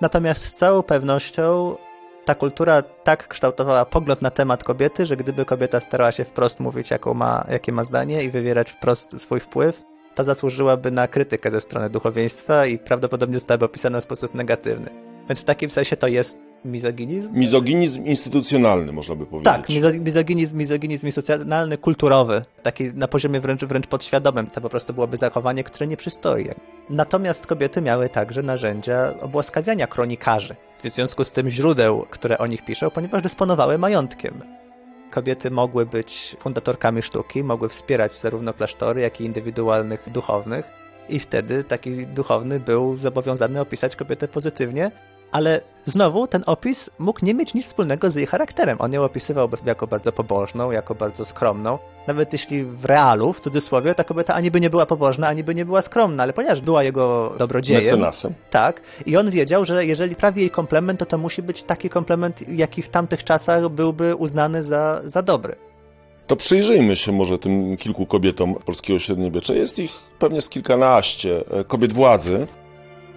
Natomiast 0.00 0.44
z 0.44 0.54
całą 0.54 0.82
pewnością 0.82 1.76
ta 2.24 2.34
kultura 2.34 2.82
tak 2.82 3.28
kształtowała 3.28 3.84
pogląd 3.84 4.22
na 4.22 4.30
temat 4.30 4.64
kobiety, 4.64 5.06
że 5.06 5.16
gdyby 5.16 5.44
kobieta 5.44 5.80
starała 5.80 6.12
się 6.12 6.24
wprost 6.24 6.60
mówić, 6.60 6.90
jaką 6.90 7.14
ma, 7.14 7.44
jakie 7.50 7.72
ma 7.72 7.84
zdanie 7.84 8.22
i 8.22 8.30
wywierać 8.30 8.70
wprost 8.70 9.20
swój 9.20 9.40
wpływ, 9.40 9.82
ta 10.14 10.24
zasłużyłaby 10.24 10.90
na 10.90 11.08
krytykę 11.08 11.50
ze 11.50 11.60
strony 11.60 11.90
duchowieństwa 11.90 12.66
i 12.66 12.78
prawdopodobnie 12.78 13.38
zostałaby 13.38 13.64
opisana 13.64 14.00
w 14.00 14.04
sposób 14.04 14.34
negatywny. 14.34 14.90
Więc 15.28 15.40
w 15.40 15.44
takim 15.44 15.70
sensie 15.70 15.96
to 15.96 16.08
jest 16.08 16.38
mizoginizm? 16.64 17.30
Mizoginizm 17.32 18.04
instytucjonalny, 18.04 18.92
można 18.92 19.14
by 19.14 19.26
powiedzieć. 19.26 19.54
Tak, 19.54 19.68
mizoginizm, 20.00 20.56
mizoginizm 20.56 21.06
instytucjonalny, 21.06 21.78
kulturowy, 21.78 22.44
taki 22.62 22.84
na 22.94 23.08
poziomie 23.08 23.40
wręcz, 23.40 23.64
wręcz 23.64 23.86
podświadomym. 23.86 24.46
To 24.46 24.60
po 24.60 24.68
prostu 24.68 24.94
byłoby 24.94 25.16
zachowanie, 25.16 25.64
które 25.64 25.86
nie 25.86 25.96
przystoi. 25.96 26.48
Natomiast 26.90 27.46
kobiety 27.46 27.80
miały 27.80 28.08
także 28.08 28.42
narzędzia 28.42 29.14
obłaskawiania 29.20 29.86
kronikarzy. 29.86 30.56
W 30.84 30.90
związku 30.90 31.24
z 31.24 31.32
tym 31.32 31.50
źródeł, 31.50 32.06
które 32.10 32.38
o 32.38 32.46
nich 32.46 32.64
piszą, 32.64 32.90
ponieważ 32.90 33.22
dysponowały 33.22 33.78
majątkiem. 33.78 34.61
Kobiety 35.12 35.50
mogły 35.50 35.86
być 35.86 36.36
fundatorkami 36.38 37.02
sztuki, 37.02 37.44
mogły 37.44 37.68
wspierać 37.68 38.14
zarówno 38.14 38.54
klasztory, 38.54 39.00
jak 39.00 39.20
i 39.20 39.24
indywidualnych 39.24 40.10
duchownych. 40.10 40.72
I 41.08 41.18
wtedy 41.18 41.64
taki 41.64 42.06
duchowny 42.06 42.60
był 42.60 42.96
zobowiązany 42.96 43.60
opisać 43.60 43.96
kobietę 43.96 44.28
pozytywnie, 44.28 44.90
ale 45.32 45.60
znowu 45.86 46.26
ten 46.26 46.42
opis 46.46 46.90
mógł 46.98 47.24
nie 47.24 47.34
mieć 47.34 47.54
nic 47.54 47.66
wspólnego 47.66 48.10
z 48.10 48.14
jej 48.14 48.26
charakterem. 48.26 48.76
On 48.80 48.92
ją 48.92 49.04
opisywał 49.04 49.48
jako 49.66 49.86
bardzo 49.86 50.12
pobożną, 50.12 50.70
jako 50.70 50.94
bardzo 50.94 51.24
skromną. 51.24 51.78
Nawet 52.06 52.32
jeśli 52.32 52.64
w 52.64 52.84
realu, 52.84 53.32
w 53.32 53.40
cudzysłowie, 53.40 53.94
ta 53.94 54.04
kobieta 54.04 54.34
ani 54.34 54.50
by 54.50 54.60
nie 54.60 54.70
była 54.70 54.86
pobożna, 54.86 55.28
ani 55.28 55.44
by 55.44 55.54
nie 55.54 55.64
była 55.64 55.82
skromna, 55.82 56.22
ale 56.22 56.32
ponieważ 56.32 56.60
była 56.60 56.82
jego 56.82 57.34
dobrodziejem... 57.38 57.84
Mecenasem. 57.84 58.34
Tak. 58.50 58.80
I 59.06 59.16
on 59.16 59.30
wiedział, 59.30 59.64
że 59.64 59.86
jeżeli 59.86 60.16
prawi 60.16 60.40
jej 60.40 60.50
komplement, 60.50 61.00
to 61.00 61.06
to 61.06 61.18
musi 61.18 61.42
być 61.42 61.62
taki 61.62 61.88
komplement, 61.88 62.48
jaki 62.48 62.82
w 62.82 62.88
tamtych 62.88 63.24
czasach 63.24 63.68
byłby 63.68 64.16
uznany 64.16 64.62
za, 64.62 65.00
za 65.04 65.22
dobry. 65.22 65.56
To 66.26 66.36
przyjrzyjmy 66.36 66.96
się 66.96 67.12
może 67.12 67.38
tym 67.38 67.76
kilku 67.76 68.06
kobietom 68.06 68.54
polskiego 68.54 68.98
średniowiecza. 68.98 69.54
Jest 69.54 69.78
ich 69.78 69.92
pewnie 70.18 70.40
z 70.40 70.48
kilkanaście 70.48 71.44
e, 71.50 71.64
kobiet 71.64 71.92
władzy, 71.92 72.46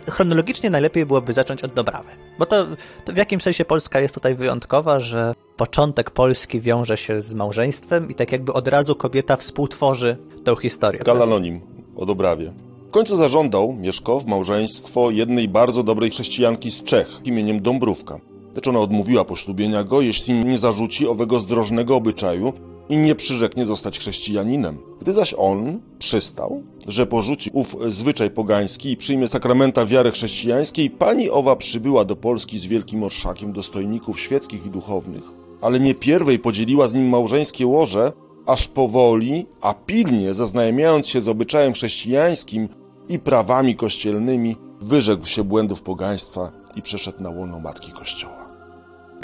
chronologicznie 0.09 0.69
najlepiej 0.69 1.05
byłoby 1.05 1.33
zacząć 1.33 1.63
od 1.63 1.73
Dobrawy. 1.73 2.09
Bo 2.39 2.45
to, 2.45 2.65
to, 3.05 3.13
w 3.13 3.17
jakimś 3.17 3.43
sensie 3.43 3.65
Polska 3.65 3.99
jest 3.99 4.13
tutaj 4.13 4.35
wyjątkowa, 4.35 4.99
że 4.99 5.33
początek 5.57 6.11
Polski 6.11 6.61
wiąże 6.61 6.97
się 6.97 7.21
z 7.21 7.33
małżeństwem 7.33 8.11
i 8.11 8.15
tak 8.15 8.31
jakby 8.31 8.53
od 8.53 8.67
razu 8.67 8.95
kobieta 8.95 9.37
współtworzy 9.37 10.17
tę 10.43 10.55
historię. 10.61 11.01
Galanonim 11.05 11.61
o 11.95 12.05
Dobrawie. 12.05 12.53
W 12.87 12.91
końcu 12.91 13.17
zażądał 13.17 13.73
Mieszko 13.73 14.19
w 14.19 14.25
małżeństwo 14.25 15.11
jednej 15.11 15.47
bardzo 15.47 15.83
dobrej 15.83 16.11
chrześcijanki 16.11 16.71
z 16.71 16.83
Czech 16.83 17.07
imieniem 17.25 17.61
Dąbrówka. 17.61 18.19
Lecz 18.55 18.67
ona 18.67 18.79
odmówiła 18.79 19.25
poślubienia 19.25 19.83
go, 19.83 20.01
jeśli 20.01 20.33
nie 20.45 20.57
zarzuci 20.57 21.07
owego 21.07 21.39
zdrożnego 21.39 21.95
obyczaju, 21.95 22.53
i 22.89 22.97
nie 22.97 23.15
przyrzeknie 23.15 23.65
zostać 23.65 23.99
chrześcijaninem. 23.99 24.77
Gdy 25.01 25.13
zaś 25.13 25.33
on 25.37 25.79
przystał, 25.99 26.63
że 26.87 27.05
porzuci 27.05 27.49
ów 27.53 27.77
zwyczaj 27.87 28.29
pogański 28.29 28.91
i 28.91 28.97
przyjmie 28.97 29.27
sakramenta 29.27 29.85
wiary 29.85 30.11
chrześcijańskiej, 30.11 30.89
pani 30.89 31.29
owa 31.29 31.55
przybyła 31.55 32.05
do 32.05 32.15
Polski 32.15 32.59
z 32.59 32.65
wielkim 32.65 33.03
orszakiem 33.03 33.53
dostojników 33.53 34.19
świeckich 34.19 34.65
i 34.65 34.69
duchownych. 34.69 35.23
Ale 35.61 35.79
nie 35.79 35.95
pierwej 35.95 36.39
podzieliła 36.39 36.87
z 36.87 36.93
nim 36.93 37.09
małżeńskie 37.09 37.67
łoże, 37.67 38.11
aż 38.45 38.67
powoli, 38.67 39.45
a 39.61 39.73
pilnie 39.73 40.33
zaznajamiając 40.33 41.07
się 41.07 41.21
z 41.21 41.29
obyczajem 41.29 41.73
chrześcijańskim 41.73 42.69
i 43.09 43.19
prawami 43.19 43.75
kościelnymi, 43.75 44.55
wyrzekł 44.81 45.25
się 45.25 45.43
błędów 45.43 45.81
pogaństwa 45.81 46.51
i 46.75 46.81
przeszedł 46.81 47.23
na 47.23 47.29
łono 47.29 47.59
Matki 47.59 47.91
Kościoła. 47.91 48.44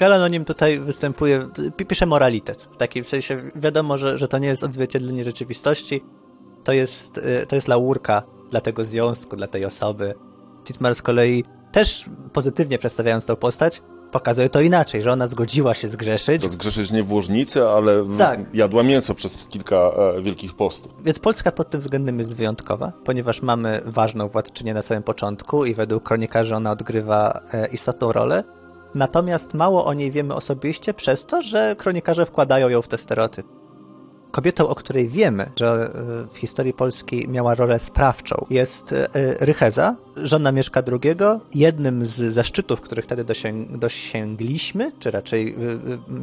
Galanonim 0.01 0.45
tutaj 0.45 0.79
występuje, 0.79 1.47
pisze 1.87 2.05
moralitet. 2.05 2.61
W 2.71 2.77
takim 2.77 3.03
sensie 3.03 3.41
wiadomo, 3.55 3.97
że, 3.97 4.17
że 4.17 4.27
to 4.27 4.37
nie 4.37 4.47
jest 4.47 4.63
odzwierciedlenie 4.63 5.23
rzeczywistości. 5.23 6.03
To 6.63 6.73
jest, 6.73 7.17
y, 7.17 7.45
to 7.47 7.55
jest 7.55 7.67
laurka 7.67 8.23
dla 8.51 8.61
tego 8.61 8.85
związku, 8.85 9.35
dla 9.35 9.47
tej 9.47 9.65
osoby. 9.65 10.13
Titmar 10.63 10.95
z 10.95 11.01
kolei 11.01 11.43
też 11.71 12.05
pozytywnie 12.33 12.77
przedstawiając 12.77 13.25
tą 13.25 13.35
postać, 13.35 13.81
pokazuje 14.11 14.49
to 14.49 14.61
inaczej, 14.61 15.01
że 15.01 15.11
ona 15.11 15.27
zgodziła 15.27 15.73
się 15.73 15.87
zgrzeszyć. 15.87 16.41
To 16.41 16.49
zgrzeszyć 16.49 16.91
nie 16.91 17.03
w 17.03 17.11
łożnicy, 17.11 17.67
ale 17.67 18.03
w... 18.03 18.17
tak. 18.17 18.39
jadła 18.53 18.83
mięso 18.83 19.15
przez 19.15 19.47
kilka 19.47 19.75
e, 19.75 20.21
wielkich 20.21 20.53
postów. 20.53 20.93
Więc 21.03 21.19
Polska 21.19 21.51
pod 21.51 21.69
tym 21.69 21.79
względem 21.81 22.19
jest 22.19 22.35
wyjątkowa, 22.35 22.93
ponieważ 23.05 23.41
mamy 23.41 23.81
ważną 23.85 24.27
władczynię 24.27 24.73
na 24.73 24.81
samym 24.81 25.03
początku 25.03 25.65
i 25.65 25.73
według 25.73 26.03
kronikarzy 26.03 26.55
ona 26.55 26.71
odgrywa 26.71 27.41
e, 27.53 27.67
istotną 27.67 28.11
rolę. 28.11 28.60
Natomiast 28.95 29.53
mało 29.53 29.85
o 29.85 29.93
niej 29.93 30.11
wiemy 30.11 30.35
osobiście 30.35 30.93
przez 30.93 31.25
to, 31.25 31.41
że 31.41 31.75
kronikarze 31.77 32.25
wkładają 32.25 32.69
ją 32.69 32.81
w 32.81 32.87
te 32.87 32.97
stereotypy. 32.97 33.49
Kobietą, 34.31 34.67
o 34.67 34.75
której 34.75 35.07
wiemy, 35.07 35.51
że 35.55 35.91
e, 35.93 36.33
w 36.33 36.37
historii 36.37 36.73
Polski 36.73 37.27
miała 37.29 37.55
rolę 37.55 37.79
sprawczą, 37.79 38.45
jest 38.49 38.93
e, 38.93 39.07
Rycheza, 39.39 39.95
żona 40.17 40.51
Mieszka 40.51 40.83
II. 40.91 41.15
Jednym 41.55 42.05
z 42.05 42.33
zaszczytów, 42.33 42.81
których 42.81 43.05
wtedy 43.05 43.23
dosięg 43.23 43.77
dosięgliśmy, 43.77 44.91
czy 44.99 45.11
raczej 45.11 45.55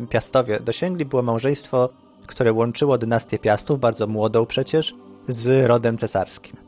e, 0.02 0.06
Piastowie 0.06 0.60
dosięgli, 0.60 1.04
było 1.04 1.22
małżeństwo, 1.22 1.88
które 2.26 2.52
łączyło 2.52 2.98
dynastię 2.98 3.38
Piastów, 3.38 3.80
bardzo 3.80 4.06
młodą 4.06 4.46
przecież, 4.46 4.94
z 5.28 5.66
rodem 5.66 5.98
cesarskim. 5.98 6.67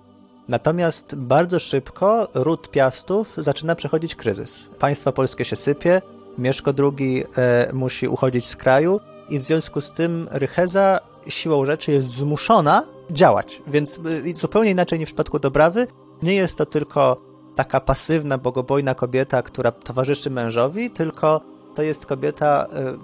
Natomiast 0.50 1.14
bardzo 1.14 1.58
szybko 1.58 2.28
ród 2.34 2.70
Piastów 2.70 3.34
zaczyna 3.36 3.74
przechodzić 3.74 4.14
kryzys. 4.14 4.68
Państwo 4.78 5.12
polskie 5.12 5.44
się 5.44 5.56
sypie, 5.56 6.02
Mieszko 6.38 6.72
II 6.98 7.24
e, 7.36 7.70
musi 7.72 8.08
uchodzić 8.08 8.46
z 8.46 8.56
kraju 8.56 9.00
i 9.28 9.38
w 9.38 9.42
związku 9.42 9.80
z 9.80 9.92
tym 9.92 10.28
Rycheza 10.30 10.98
siłą 11.28 11.64
rzeczy 11.64 11.92
jest 11.92 12.06
zmuszona 12.06 12.86
działać. 13.10 13.62
Więc 13.66 13.98
e, 14.34 14.36
zupełnie 14.36 14.70
inaczej 14.70 14.98
niż 14.98 15.08
w 15.08 15.12
przypadku 15.12 15.38
Dobrawy, 15.38 15.86
nie 16.22 16.34
jest 16.34 16.58
to 16.58 16.66
tylko 16.66 17.20
taka 17.54 17.80
pasywna, 17.80 18.38
bogobojna 18.38 18.94
kobieta, 18.94 19.42
która 19.42 19.72
towarzyszy 19.72 20.30
mężowi, 20.30 20.90
tylko 20.90 21.40
to 21.74 21.82
jest 21.82 22.06
kobieta, 22.06 22.66
e, 22.72 22.96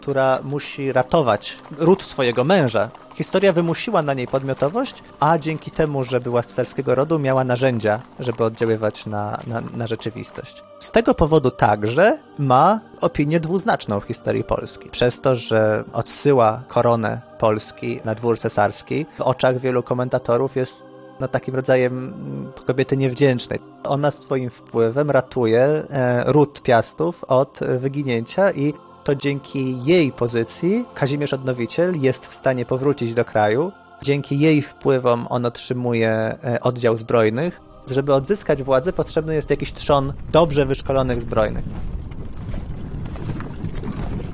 która 0.00 0.38
musi 0.42 0.92
ratować 0.92 1.58
ród 1.78 2.02
swojego 2.02 2.44
męża. 2.44 2.90
Historia 3.14 3.52
wymusiła 3.52 4.02
na 4.02 4.14
niej 4.14 4.26
podmiotowość, 4.26 5.02
a 5.20 5.38
dzięki 5.38 5.70
temu, 5.70 6.04
że 6.04 6.20
była 6.20 6.42
z 6.42 6.74
rodu, 6.86 7.18
miała 7.18 7.44
narzędzia, 7.44 8.00
żeby 8.20 8.44
oddziaływać 8.44 9.06
na, 9.06 9.40
na, 9.46 9.60
na 9.60 9.86
rzeczywistość. 9.86 10.64
Z 10.80 10.90
tego 10.90 11.14
powodu 11.14 11.50
także 11.50 12.18
ma 12.38 12.80
opinię 13.00 13.40
dwuznaczną 13.40 14.00
w 14.00 14.04
historii 14.04 14.44
Polski. 14.44 14.90
Przez 14.90 15.20
to, 15.20 15.34
że 15.34 15.84
odsyła 15.92 16.62
koronę 16.68 17.20
Polski 17.38 18.00
na 18.04 18.14
dwór 18.14 18.38
cesarski, 18.38 19.06
w 19.18 19.20
oczach 19.20 19.58
wielu 19.58 19.82
komentatorów 19.82 20.56
jest 20.56 20.84
no, 21.20 21.28
takim 21.28 21.54
rodzajem 21.54 21.92
mm, 21.92 22.52
kobiety 22.66 22.96
niewdzięcznej. 22.96 23.58
Ona 23.84 24.10
swoim 24.10 24.50
wpływem 24.50 25.10
ratuje 25.10 25.62
e, 25.62 26.24
ród 26.26 26.62
Piastów 26.62 27.24
od 27.24 27.60
wyginięcia 27.78 28.52
i 28.52 28.74
to 29.04 29.14
dzięki 29.14 29.84
jej 29.84 30.12
pozycji 30.12 30.84
Kazimierz 30.94 31.32
Odnowiciel 31.32 32.00
jest 32.00 32.26
w 32.26 32.34
stanie 32.34 32.66
powrócić 32.66 33.14
do 33.14 33.24
kraju. 33.24 33.72
Dzięki 34.02 34.38
jej 34.38 34.62
wpływom 34.62 35.26
on 35.30 35.46
otrzymuje 35.46 36.10
e, 36.10 36.60
oddział 36.60 36.96
zbrojnych. 36.96 37.60
Żeby 37.90 38.14
odzyskać 38.14 38.62
władzę, 38.62 38.92
potrzebny 38.92 39.34
jest 39.34 39.50
jakiś 39.50 39.72
trzon 39.72 40.12
dobrze 40.32 40.66
wyszkolonych 40.66 41.20
zbrojnych. 41.20 41.64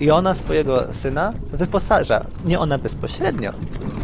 I 0.00 0.10
ona 0.10 0.34
swojego 0.34 0.94
syna 0.94 1.32
wyposaża. 1.52 2.24
Nie 2.44 2.58
ona 2.58 2.78
bezpośrednio, 2.78 3.52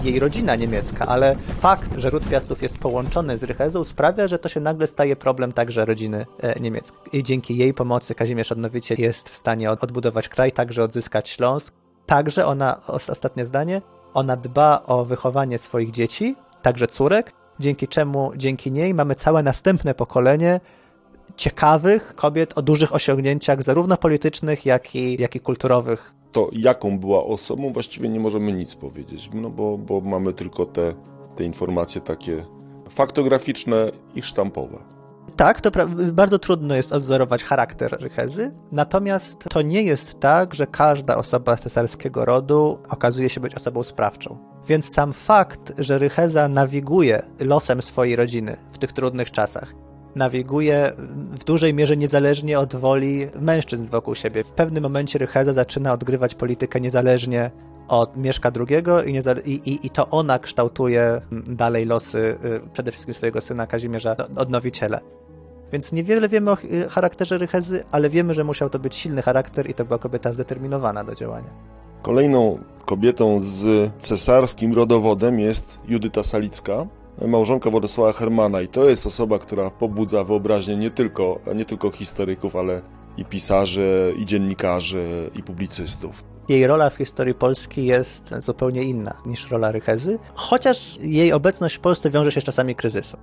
jej 0.02 0.18
rodzina 0.18 0.56
niemiecka, 0.56 1.06
ale 1.06 1.36
fakt, 1.60 1.98
że 1.98 2.10
ród 2.10 2.28
Piastów 2.28 2.62
jest 2.62 2.78
połączony 2.78 3.38
z 3.38 3.42
Rychezą 3.42 3.84
sprawia, 3.84 4.28
że 4.28 4.38
to 4.38 4.48
się 4.48 4.60
nagle 4.60 4.86
staje 4.86 5.16
problem 5.16 5.52
także 5.52 5.84
rodziny 5.84 6.26
e, 6.38 6.60
niemieckiej. 6.60 6.98
I 7.12 7.22
dzięki 7.22 7.56
jej 7.56 7.74
pomocy 7.74 8.14
Kazimierz 8.14 8.52
Odnowiciel 8.52 8.98
jest 9.00 9.28
w 9.28 9.36
stanie 9.36 9.70
odbudować 9.70 10.28
kraj, 10.28 10.52
także 10.52 10.82
odzyskać 10.84 11.28
Śląsk. 11.28 11.74
Także 12.06 12.46
ona, 12.46 12.80
ostatnie 12.86 13.46
zdanie, 13.46 13.82
ona 14.14 14.36
dba 14.36 14.82
o 14.86 15.04
wychowanie 15.04 15.58
swoich 15.58 15.90
dzieci, 15.90 16.36
także 16.62 16.86
córek, 16.86 17.32
dzięki 17.60 17.88
czemu 17.88 18.32
dzięki 18.36 18.72
niej 18.72 18.94
mamy 18.94 19.14
całe 19.14 19.42
następne 19.42 19.94
pokolenie 19.94 20.60
ciekawych 21.36 22.14
kobiet 22.14 22.58
o 22.58 22.62
dużych 22.62 22.94
osiągnięciach, 22.94 23.62
zarówno 23.62 23.96
politycznych, 23.96 24.66
jak 24.66 24.94
i, 24.94 25.22
jak 25.22 25.36
i 25.36 25.40
kulturowych. 25.40 26.14
To 26.32 26.48
jaką 26.52 26.98
była 26.98 27.24
osobą, 27.24 27.72
właściwie 27.72 28.08
nie 28.08 28.20
możemy 28.20 28.52
nic 28.52 28.74
powiedzieć, 28.74 29.30
no 29.34 29.50
bo, 29.50 29.78
bo 29.78 30.00
mamy 30.00 30.32
tylko 30.32 30.66
te, 30.66 30.94
te 31.34 31.44
informacje 31.44 32.00
takie 32.00 32.44
faktograficzne 32.88 33.90
i 34.14 34.22
sztampowe. 34.22 34.78
Tak, 35.36 35.60
to 35.60 35.70
bardzo 36.12 36.38
trudno 36.38 36.74
jest 36.74 36.92
odzorować 36.92 37.44
charakter 37.44 37.96
Rychezy, 38.00 38.52
natomiast 38.72 39.38
to 39.50 39.62
nie 39.62 39.82
jest 39.82 40.20
tak, 40.20 40.54
że 40.54 40.66
każda 40.66 41.16
osoba 41.16 41.56
z 41.56 41.62
cesarskiego 41.62 42.24
rodu 42.24 42.78
okazuje 42.88 43.28
się 43.28 43.40
być 43.40 43.54
osobą 43.54 43.82
sprawczą. 43.82 44.38
Więc 44.68 44.94
sam 44.94 45.12
fakt, 45.12 45.72
że 45.78 45.98
Rycheza 45.98 46.48
nawiguje 46.48 47.22
losem 47.40 47.82
swojej 47.82 48.16
rodziny 48.16 48.56
w 48.72 48.78
tych 48.78 48.92
trudnych 48.92 49.30
czasach, 49.30 49.74
nawiguje 50.16 50.92
w 51.38 51.44
dużej 51.44 51.74
mierze 51.74 51.96
niezależnie 51.96 52.58
od 52.58 52.76
woli 52.76 53.26
mężczyzn 53.40 53.88
wokół 53.88 54.14
siebie. 54.14 54.44
W 54.44 54.52
pewnym 54.52 54.82
momencie 54.82 55.18
Rycheza 55.18 55.52
zaczyna 55.52 55.92
odgrywać 55.92 56.34
politykę 56.34 56.80
niezależnie 56.80 57.50
od 57.88 58.16
Mieszka 58.16 58.52
II 58.68 58.84
i, 59.44 59.52
i, 59.52 59.86
i, 59.86 59.90
to 59.90 60.08
ona 60.08 60.38
kształtuje 60.38 61.20
dalej 61.32 61.86
losy 61.86 62.18
y, 62.44 62.60
przede 62.72 62.90
wszystkim 62.90 63.14
swojego 63.14 63.40
syna 63.40 63.66
Kazimierza 63.66 64.16
Odnowiciela. 64.36 65.00
Więc 65.72 65.92
niewiele 65.92 66.28
wiemy 66.28 66.50
o 66.50 66.56
charakterze 66.90 67.38
Rychezy, 67.38 67.84
ale 67.90 68.10
wiemy, 68.10 68.34
że 68.34 68.44
musiał 68.44 68.70
to 68.70 68.78
być 68.78 68.96
silny 68.96 69.22
charakter 69.22 69.70
i 69.70 69.74
to 69.74 69.84
była 69.84 69.98
kobieta 69.98 70.32
zdeterminowana 70.32 71.04
do 71.04 71.14
działania. 71.14 71.50
Kolejną 72.02 72.58
kobietą 72.84 73.40
z 73.40 73.90
cesarskim 73.98 74.74
rodowodem 74.74 75.38
jest 75.38 75.78
Judyta 75.88 76.22
Salicka, 76.22 76.86
małżonka 77.20 77.70
Władysława 77.70 78.12
Hermana 78.12 78.60
i 78.60 78.68
to 78.68 78.88
jest 78.88 79.06
osoba, 79.06 79.38
która 79.38 79.70
pobudza 79.70 80.24
wyobraźnię 80.24 80.76
nie 80.76 80.90
tylko, 80.90 81.38
nie 81.54 81.64
tylko 81.64 81.90
historyków, 81.90 82.56
ale 82.56 82.80
i 83.16 83.24
pisarzy, 83.24 84.14
i 84.18 84.26
dziennikarzy, 84.26 85.30
i 85.34 85.42
publicystów. 85.42 86.24
Jej 86.48 86.66
rola 86.66 86.90
w 86.90 86.94
historii 86.96 87.34
Polski 87.34 87.86
jest 87.86 88.34
zupełnie 88.38 88.82
inna 88.82 89.16
niż 89.26 89.50
rola 89.50 89.72
Rychezy, 89.72 90.18
chociaż 90.34 90.98
jej 91.00 91.32
obecność 91.32 91.76
w 91.76 91.80
Polsce 91.80 92.10
wiąże 92.10 92.32
się 92.32 92.40
z 92.40 92.44
czasami 92.44 92.74
kryzysu. 92.74 93.16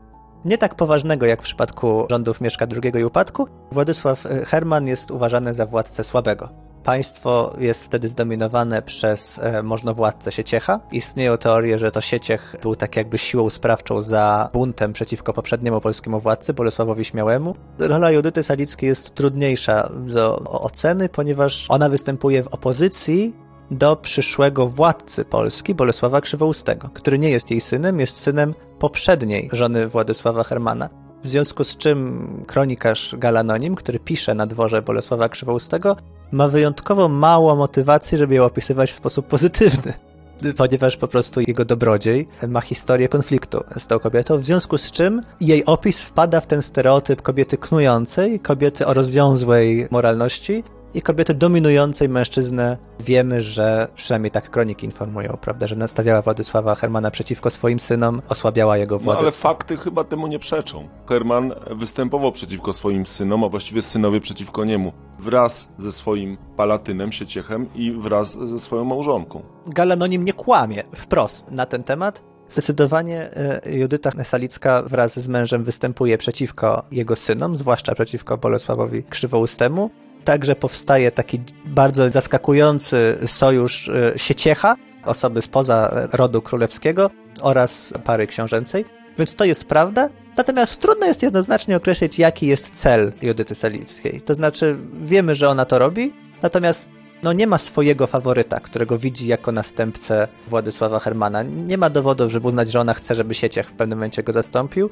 Nie 0.46 0.58
tak 0.58 0.76
poważnego 0.76 1.26
jak 1.26 1.42
w 1.42 1.44
przypadku 1.44 2.06
rządów 2.10 2.42
Mieszka 2.42 2.68
II 2.84 3.02
i 3.02 3.04
upadku, 3.04 3.48
Władysław 3.72 4.24
Herman 4.46 4.88
jest 4.88 5.12
uważany 5.12 5.54
za 5.54 5.66
władcę 5.66 6.04
słabego. 6.04 6.69
Państwo 6.84 7.54
jest 7.60 7.86
wtedy 7.86 8.10
zdominowane 8.10 8.82
przez 8.82 9.40
e, 9.40 9.64
możnowładcę 9.64 10.32
Sieciecha. 10.32 10.80
Istnieją 10.92 11.38
teorie, 11.38 11.80
że 11.80 11.92
to 11.92 12.02
Sieciech 12.02 12.56
był 12.62 12.76
tak 12.76 12.96
jakby 12.96 13.18
siłą 13.18 13.50
sprawczą 13.50 14.02
za 14.02 14.50
buntem 14.54 14.94
przeciwko 14.94 15.34
poprzedniemu 15.34 15.82
polskiemu 15.82 16.20
władcy, 16.20 16.54
Bolesławowi 16.54 17.06
Śmiałemu. 17.06 17.56
Rola 17.80 18.12
Judyty 18.12 18.44
Salickiej 18.44 18.88
jest 18.88 19.16
trudniejsza 19.16 19.90
do 19.96 20.38
oceny, 20.40 21.10
ponieważ 21.10 21.66
ona 21.70 21.90
występuje 21.90 22.44
w 22.44 22.48
opozycji 22.48 23.36
do 23.72 23.96
przyszłego 23.96 24.68
władcy 24.68 25.26
Polski, 25.26 25.76
Bolesława 25.76 26.22
Krzywoustego, 26.22 26.90
który 26.94 27.20
nie 27.20 27.30
jest 27.30 27.52
jej 27.52 27.62
synem, 27.62 28.00
jest 28.00 28.18
synem 28.18 28.54
poprzedniej 28.80 29.50
żony 29.52 29.88
Władysława 29.88 30.44
Hermana. 30.44 30.90
W 31.24 31.28
związku 31.28 31.64
z 31.64 31.78
czym 31.78 32.28
kronikarz 32.48 33.16
Galanonim, 33.18 33.76
który 33.76 34.00
pisze 34.00 34.36
na 34.36 34.48
dworze 34.48 34.82
Bolesława 34.82 35.30
Krzywoustego, 35.30 35.96
ma 36.32 36.48
wyjątkowo 36.48 37.10
mało 37.10 37.56
motywacji, 37.56 38.18
żeby 38.18 38.36
ją 38.36 38.46
opisywać 38.46 38.92
w 38.92 38.96
sposób 38.96 39.28
pozytywny. 39.28 39.94
Ponieważ 40.58 40.98
po 40.98 41.08
prostu 41.08 41.42
jego 41.48 41.66
dobrodziej 41.66 42.28
ma 42.48 42.62
historię 42.62 43.08
konfliktu 43.10 43.64
z 43.78 43.88
tą 43.88 44.00
kobietą, 44.00 44.38
w 44.38 44.44
związku 44.44 44.78
z 44.78 44.92
czym 44.92 45.22
jej 45.42 45.66
opis 45.66 46.02
wpada 46.02 46.42
w 46.42 46.48
ten 46.48 46.62
stereotyp 46.62 47.22
kobiety 47.22 47.58
knującej, 47.58 48.40
kobiety 48.40 48.86
o 48.86 48.94
rozwiązłej 48.94 49.88
moralności, 49.92 50.64
i 50.94 51.02
kobiety 51.02 51.34
dominującej 51.34 52.10
mężczyznę 52.10 52.78
wiemy, 53.00 53.42
że 53.42 53.88
przynajmniej 53.96 54.32
tak 54.32 54.50
kroniki 54.50 54.86
informują, 54.86 55.38
prawda, 55.42 55.68
że 55.68 55.76
nastawiała 55.76 56.22
Władysława 56.22 56.76
Hermana 56.76 57.12
przeciwko 57.12 57.50
swoim 57.50 57.80
synom, 57.80 58.22
osłabiała 58.30 58.78
jego 58.78 59.00
władzę. 59.00 59.20
No 59.20 59.22
ale 59.22 59.32
fakty 59.32 59.78
chyba 59.78 60.04
temu 60.04 60.28
nie 60.28 60.40
przeczą. 60.40 60.88
Herman 61.10 61.54
występował 61.72 62.32
przeciwko 62.32 62.74
swoim 62.74 63.06
synom, 63.06 63.44
a 63.44 63.50
właściwie 63.50 63.82
synowie 63.82 64.22
przeciwko 64.22 64.66
niemu, 64.66 64.94
wraz 65.20 65.70
ze 65.78 65.92
swoim 65.92 66.38
palatynem, 66.58 67.12
Sieciechem 67.12 67.68
i 67.76 67.92
wraz 67.92 68.32
ze 68.32 68.60
swoją 68.60 68.86
małżonką. 68.86 69.42
Galanonim 69.68 70.26
nie 70.26 70.34
kłamie 70.34 70.84
wprost 70.96 71.52
na 71.52 71.66
ten 71.66 71.84
temat, 71.84 72.24
Zdecydowanie 72.50 73.30
e, 73.36 73.62
Judyta 73.78 74.24
Salicka 74.24 74.84
wraz 74.84 75.20
z 75.20 75.28
mężem 75.28 75.64
występuje 75.64 76.18
przeciwko 76.18 76.84
jego 76.92 77.16
synom, 77.16 77.58
zwłaszcza 77.58 77.96
przeciwko 77.96 78.38
Bolesławowi 78.38 79.04
Krzywoustemu, 79.04 79.90
Także 80.24 80.56
powstaje 80.56 81.12
taki 81.12 81.42
bardzo 81.66 82.12
zaskakujący 82.12 83.18
sojusz 83.28 83.90
e, 83.90 84.14
Sieciecha, 84.16 84.76
osoby 85.06 85.42
spoza 85.42 86.08
rodu 86.14 86.42
królewskiego 86.42 87.12
oraz 87.42 87.94
pary 88.04 88.28
książęcej. 88.28 88.86
Więc 89.18 89.36
to 89.36 89.46
jest 89.46 89.66
prawda. 89.66 90.10
Natomiast 90.38 90.80
trudno 90.80 91.06
jest 91.06 91.24
jednoznacznie 91.24 91.78
określić, 91.78 92.20
jaki 92.20 92.48
jest 92.48 92.76
cel 92.76 93.14
Judyty 93.22 93.56
Salickiej. 93.56 94.22
To 94.22 94.36
znaczy, 94.36 94.78
wiemy, 95.04 95.36
że 95.36 95.50
ona 95.50 95.66
to 95.66 95.80
robi, 95.80 96.14
natomiast 96.42 96.92
no 97.24 97.34
nie 97.34 97.48
ma 97.48 97.58
swojego 97.58 98.08
faworyta, 98.08 98.60
którego 98.60 98.98
widzi 98.98 99.28
jako 99.28 99.52
następcę 99.52 100.28
Władysława 100.48 101.00
Hermana. 101.00 101.44
Nie 101.44 101.78
ma 101.78 101.90
dowodów, 101.90 102.32
żeby 102.32 102.48
uznać, 102.48 102.72
że 102.72 102.80
ona 102.80 102.94
chce, 102.94 103.16
żeby 103.16 103.34
Sieciech 103.36 103.70
w 103.70 103.74
pewnym 103.74 103.98
momencie 103.98 104.24
go 104.24 104.32
zastąpił. 104.32 104.90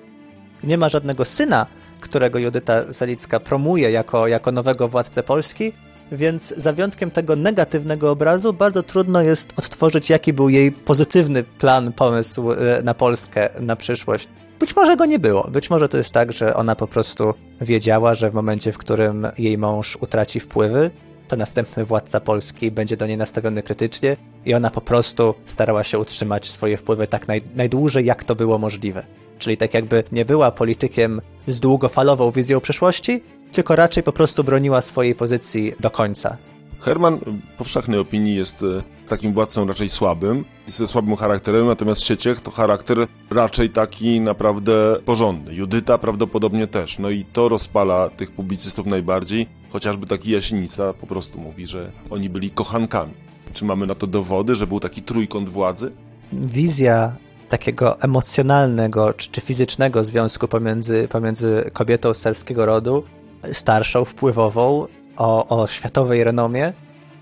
Nie 0.63 0.77
ma 0.77 0.89
żadnego 0.89 1.25
syna, 1.25 1.65
którego 1.99 2.39
Judyta 2.39 2.93
Salicka 2.93 3.39
promuje 3.39 3.91
jako, 3.91 4.27
jako 4.27 4.51
nowego 4.51 4.87
władcę 4.87 5.23
Polski, 5.23 5.73
więc 6.11 6.53
za 6.57 6.73
wyjątkiem 6.73 7.11
tego 7.11 7.35
negatywnego 7.35 8.11
obrazu 8.11 8.53
bardzo 8.53 8.83
trudno 8.83 9.21
jest 9.21 9.53
odtworzyć, 9.59 10.09
jaki 10.09 10.33
był 10.33 10.49
jej 10.49 10.71
pozytywny 10.71 11.43
plan, 11.43 11.93
pomysł 11.93 12.51
e, 12.51 12.81
na 12.83 12.93
Polskę 12.93 13.49
na 13.59 13.75
przyszłość. 13.75 14.27
Być 14.59 14.75
może 14.75 14.97
go 14.97 15.05
nie 15.05 15.19
było. 15.19 15.47
Być 15.51 15.69
może 15.69 15.89
to 15.89 15.97
jest 15.97 16.13
tak, 16.13 16.31
że 16.31 16.53
ona 16.53 16.75
po 16.75 16.87
prostu 16.87 17.33
wiedziała, 17.61 18.15
że 18.15 18.29
w 18.29 18.33
momencie, 18.33 18.71
w 18.71 18.77
którym 18.77 19.27
jej 19.37 19.57
mąż 19.57 19.95
utraci 19.95 20.39
wpływy, 20.39 20.91
to 21.27 21.35
następny 21.35 21.85
władca 21.85 22.19
Polski 22.19 22.71
będzie 22.71 22.97
do 22.97 23.07
niej 23.07 23.17
nastawiony 23.17 23.63
krytycznie 23.63 24.17
i 24.45 24.53
ona 24.53 24.69
po 24.69 24.81
prostu 24.81 25.33
starała 25.45 25.83
się 25.83 25.99
utrzymać 25.99 26.49
swoje 26.49 26.77
wpływy 26.77 27.07
tak 27.07 27.27
naj, 27.27 27.41
najdłużej, 27.55 28.05
jak 28.05 28.23
to 28.23 28.35
było 28.35 28.57
możliwe. 28.57 29.05
Czyli 29.39 29.57
tak 29.57 29.73
jakby 29.73 30.03
nie 30.11 30.25
była 30.25 30.51
politykiem 30.51 31.21
z 31.47 31.59
długofalową 31.59 32.31
wizją 32.31 32.59
przyszłości, 32.59 33.23
tylko 33.51 33.75
raczej 33.75 34.03
po 34.03 34.11
prostu 34.11 34.43
broniła 34.43 34.81
swojej 34.81 35.15
pozycji 35.15 35.73
do 35.79 35.91
końca. 35.91 36.37
Herman 36.79 37.17
w 37.17 37.57
powszechnej 37.57 37.99
opinii 37.99 38.35
jest 38.35 38.63
e, 38.63 38.83
takim 39.07 39.33
władcą 39.33 39.67
raczej 39.67 39.89
słabym, 39.89 40.45
ze 40.67 40.87
słabym 40.87 41.15
charakterem, 41.15 41.67
natomiast 41.67 42.01
Sieciech 42.01 42.41
to 42.41 42.51
charakter 42.51 42.97
raczej 43.29 43.69
taki 43.69 44.21
naprawdę 44.21 44.95
porządny. 45.05 45.55
Judyta 45.55 45.97
prawdopodobnie 45.97 46.67
też. 46.67 46.99
No 46.99 47.09
i 47.09 47.25
to 47.25 47.49
rozpala 47.49 48.09
tych 48.09 48.31
publicystów 48.31 48.85
najbardziej. 48.85 49.47
Chociażby 49.69 50.07
taki 50.07 50.31
Jasienica 50.31 50.93
po 50.93 51.07
prostu 51.07 51.39
mówi, 51.39 51.67
że 51.67 51.91
oni 52.09 52.29
byli 52.29 52.49
kochankami. 52.49 53.13
Czy 53.53 53.65
mamy 53.65 53.87
na 53.87 53.95
to 53.95 54.07
dowody, 54.07 54.55
że 54.55 54.67
był 54.67 54.79
taki 54.79 55.01
trójkąt 55.01 55.49
władzy? 55.49 55.91
Wizja 56.33 57.15
takiego 57.49 58.01
emocjonalnego 58.01 59.13
czy, 59.13 59.31
czy 59.31 59.41
fizycznego 59.41 60.03
związku 60.03 60.47
pomiędzy, 60.47 61.07
pomiędzy 61.07 61.69
kobietą 61.73 62.13
starskiego 62.13 62.65
rodu, 62.65 63.03
starszą, 63.51 64.05
wpływową, 64.05 64.87
o, 65.17 65.61
o 65.61 65.67
światowej 65.67 66.23
renomie 66.23 66.73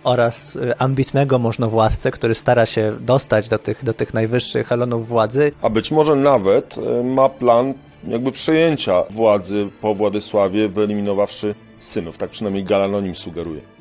oraz 0.04 0.56
y, 0.56 0.78
ambitnego 0.78 1.40
możnowładcę, 1.40 2.12
który 2.12 2.36
stara 2.36 2.66
się 2.66 2.94
dostać 3.00 3.48
do 3.48 3.60
tych, 3.60 3.84
do 3.84 3.94
tych 3.94 4.14
najwyższych 4.14 4.72
elonów 4.72 5.08
władzy. 5.08 5.52
A 5.62 5.70
być 5.70 5.92
może 5.92 6.16
nawet 6.16 6.78
y, 6.78 7.04
ma 7.04 7.30
plan 7.30 7.74
jakby 8.08 8.32
przejęcia 8.32 9.04
władzy 9.10 9.70
po 9.82 9.96
Władysławie, 9.96 10.70
wyeliminowawszy 10.70 11.56
synów. 11.80 12.18
Tak 12.18 12.30
przynajmniej 12.30 12.64
Galanonim 12.64 13.16
sugeruje. 13.16 13.75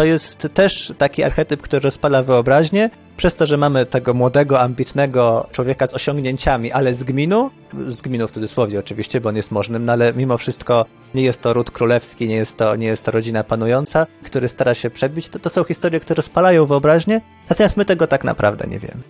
To 0.00 0.04
jest 0.04 0.48
też 0.54 0.92
taki 0.98 1.22
archetyp, 1.22 1.62
który 1.62 1.80
rozpala 1.80 2.22
wyobraźnię, 2.22 2.90
przez 3.16 3.36
to, 3.36 3.46
że 3.46 3.56
mamy 3.56 3.86
tego 3.86 4.14
młodego, 4.14 4.60
ambitnego 4.60 5.48
człowieka 5.52 5.86
z 5.86 5.94
osiągnięciami, 5.94 6.72
ale 6.72 6.94
z 6.94 7.04
gminu, 7.04 7.50
z 7.88 8.00
gminu 8.00 8.28
w 8.28 8.30
cudzysłowie 8.30 8.78
oczywiście, 8.78 9.20
bo 9.20 9.28
on 9.28 9.36
jest 9.36 9.50
możnym, 9.50 9.84
no 9.84 9.92
ale 9.92 10.12
mimo 10.14 10.38
wszystko 10.38 10.86
nie 11.14 11.22
jest 11.22 11.40
to 11.40 11.52
ród 11.52 11.70
królewski, 11.70 12.28
nie 12.28 12.34
jest 12.34 12.56
to, 12.56 12.76
nie 12.76 12.86
jest 12.86 13.04
to 13.04 13.10
rodzina 13.10 13.44
panująca, 13.44 14.06
który 14.22 14.48
stara 14.48 14.74
się 14.74 14.90
przebić, 14.90 15.28
to, 15.28 15.38
to 15.38 15.50
są 15.50 15.64
historie, 15.64 16.00
które 16.00 16.16
rozpalają 16.16 16.66
wyobraźnię, 16.66 17.20
natomiast 17.50 17.76
my 17.76 17.84
tego 17.84 18.06
tak 18.06 18.24
naprawdę 18.24 18.66
nie 18.66 18.78
wiemy. 18.78 19.02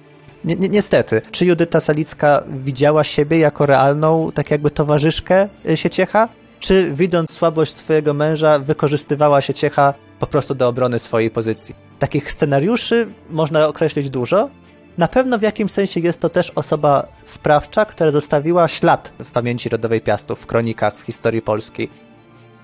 Ni 0.44 0.57
ni 0.57 0.70
niestety, 0.70 1.22
czy 1.31 1.46
Judyta 1.46 1.81
Salicka 1.81 2.44
widziała 2.48 3.05
siebie 3.05 3.38
jako 3.38 3.66
realną, 3.66 4.33
tak 4.35 4.50
jakby 4.50 4.70
towarzyszkę 4.70 5.48
y, 5.68 5.76
Sieciecha? 5.76 6.29
Czy 6.61 6.92
widząc 6.92 7.31
słabość 7.31 7.72
swojego 7.74 8.14
męża, 8.14 8.59
wykorzystywała 8.59 9.40
Sieciecha 9.40 9.94
po 10.21 10.27
prostu 10.27 10.55
do 10.55 10.69
obrony 10.69 10.99
swojej 10.99 11.31
pozycji? 11.31 11.75
Takich 11.99 12.33
scenariuszy 12.33 13.09
można 13.31 13.69
określić 13.69 14.11
dużo. 14.11 14.51
Na 14.99 15.09
pewno 15.09 15.39
w 15.39 15.43
jakimś 15.43 15.73
sensie 15.73 16.01
jest 16.01 16.23
to 16.23 16.29
też 16.29 16.51
osoba 16.51 17.07
sprawcza, 17.25 17.85
która 17.85 18.11
zostawiła 18.11 18.69
ślad 18.69 19.13
w 19.19 19.31
pamięci 19.31 19.69
rodowej 19.69 20.01
Piastów, 20.01 20.41
w 20.41 20.47
kronikach, 20.47 20.99
w 20.99 21.01
historii 21.01 21.43
Polski. 21.43 21.89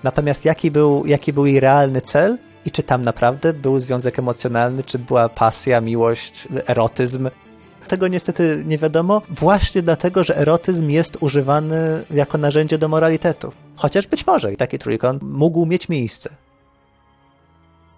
Natomiast 0.03 0.45
jaki 0.45 0.71
był, 0.71 1.05
jaki 1.05 1.33
był 1.33 1.45
jej 1.45 1.59
realny 1.59 2.01
cel 2.01 2.37
i 2.65 2.71
czy 2.71 2.83
tam 2.83 3.01
naprawdę 3.03 3.53
był 3.53 3.79
związek 3.79 4.19
emocjonalny, 4.19 4.83
czy 4.83 4.99
była 4.99 5.29
pasja, 5.29 5.81
miłość, 5.81 6.47
erotyzm, 6.67 7.29
tego 7.87 8.07
niestety 8.07 8.63
nie 8.67 8.77
wiadomo, 8.77 9.21
właśnie 9.29 9.81
dlatego, 9.81 10.23
że 10.23 10.37
erotyzm 10.37 10.89
jest 10.89 11.17
używany 11.19 12.03
jako 12.11 12.37
narzędzie 12.37 12.77
do 12.77 12.87
moralitetów. 12.87 13.55
Chociaż 13.75 14.07
być 14.07 14.27
może 14.27 14.53
i 14.53 14.57
taki 14.57 14.79
trójkąt 14.79 15.21
mógł 15.23 15.65
mieć 15.65 15.89
miejsce 15.89 16.46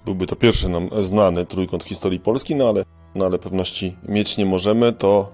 byłby 0.09 0.27
to 0.27 0.35
pierwszy 0.35 0.69
nam 0.69 0.89
znany 0.99 1.45
trójkąt 1.45 1.83
w 1.83 1.87
historii 1.87 2.19
Polski, 2.19 2.55
no 2.55 2.69
ale, 2.69 2.85
no 3.15 3.25
ale 3.25 3.39
pewności 3.39 3.95
mieć 4.07 4.37
nie 4.37 4.45
możemy, 4.45 4.93
to, 4.93 5.31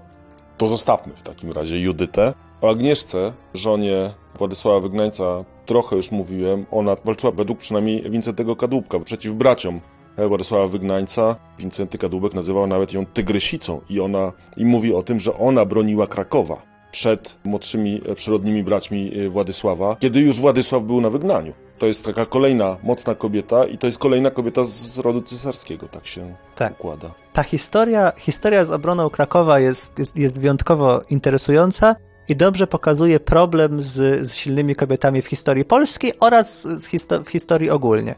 to 0.58 0.68
zostawmy 0.68 1.14
w 1.14 1.22
takim 1.22 1.52
razie 1.52 1.80
Judytę. 1.80 2.34
O 2.62 2.70
Agnieszce, 2.70 3.34
żonie 3.54 4.10
Władysława 4.38 4.80
Wygnańca, 4.80 5.46
trochę 5.66 5.96
już 5.96 6.12
mówiłem. 6.12 6.66
Ona 6.72 6.96
walczyła 7.06 7.32
według 7.32 7.60
przynajmniej 7.60 8.12
Wincentego 8.12 8.56
Kadłubka 8.56 9.00
przeciw 9.00 9.34
braciom 9.34 9.82
Władysława 10.18 10.68
Wygnańca. 10.68 11.36
Wincenty 11.60 11.98
Kadłubek 11.98 12.34
nazywał 12.34 12.68
nawet 12.68 12.94
ją 12.94 13.06
tygrysicą 13.06 13.82
i 13.90 14.00
ona 14.00 14.32
i 14.58 14.66
mówi 14.66 14.94
o 14.94 15.04
tym, 15.04 15.20
że 15.20 15.38
ona 15.38 15.66
broniła 15.66 16.08
Krakowa 16.08 16.62
przed 16.92 17.38
młodszymi 17.44 18.02
e, 18.06 18.16
przyrodnimi 18.16 18.64
braćmi 18.64 19.12
e, 19.20 19.30
Władysława, 19.30 19.96
kiedy 20.00 20.20
już 20.20 20.40
Władysław 20.40 20.84
był 20.84 21.02
na 21.02 21.10
wygnaniu. 21.10 21.54
To 21.78 21.86
jest 21.86 22.06
taka 22.06 22.26
kolejna 22.26 22.78
mocna 22.84 23.16
kobieta 23.16 23.66
i 23.66 23.78
to 23.78 23.88
jest 23.88 24.00
kolejna 24.00 24.32
kobieta 24.32 24.62
z 24.66 25.00
rodu 25.00 25.22
cesarskiego, 25.22 25.88
tak 25.88 26.08
się 26.08 26.36
tak. 26.56 26.74
układa. 26.74 27.12
Ta 27.34 27.44
historia, 27.44 28.12
historia 28.18 28.66
z 28.66 28.72
obroną 28.72 29.10
Krakowa 29.10 29.60
jest, 29.60 30.00
jest, 30.00 30.18
jest 30.18 30.40
wyjątkowo 30.40 31.02
interesująca 31.10 31.96
i 32.28 32.36
dobrze 32.36 32.68
pokazuje 32.68 33.20
problem 33.20 33.82
z, 33.82 34.28
z 34.30 34.34
silnymi 34.34 34.76
kobietami 34.76 35.22
w 35.22 35.28
historii 35.28 35.66
polskiej 35.66 36.14
oraz 36.20 36.62
z 36.68 36.88
histo 36.88 37.24
w 37.24 37.30
historii 37.30 37.70
ogólnie. 37.70 38.16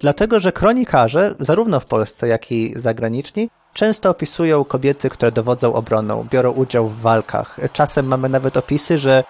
Dlatego, 0.00 0.40
że 0.40 0.52
kronikarze, 0.52 1.34
zarówno 1.40 1.80
w 1.80 1.86
Polsce, 1.86 2.28
jak 2.28 2.52
i 2.52 2.72
zagraniczni, 2.76 3.50
często 3.72 4.10
opisują 4.10 4.64
kobiety, 4.64 5.08
które 5.08 5.32
dowodzą 5.32 5.72
obroną, 5.72 6.26
biorą 6.30 6.52
udział 6.52 6.88
w 6.88 7.00
walkach. 7.00 7.60
Czasem 7.72 8.06
mamy 8.06 8.28
nawet 8.28 8.56
opisy, 8.56 8.98
że 8.98 9.24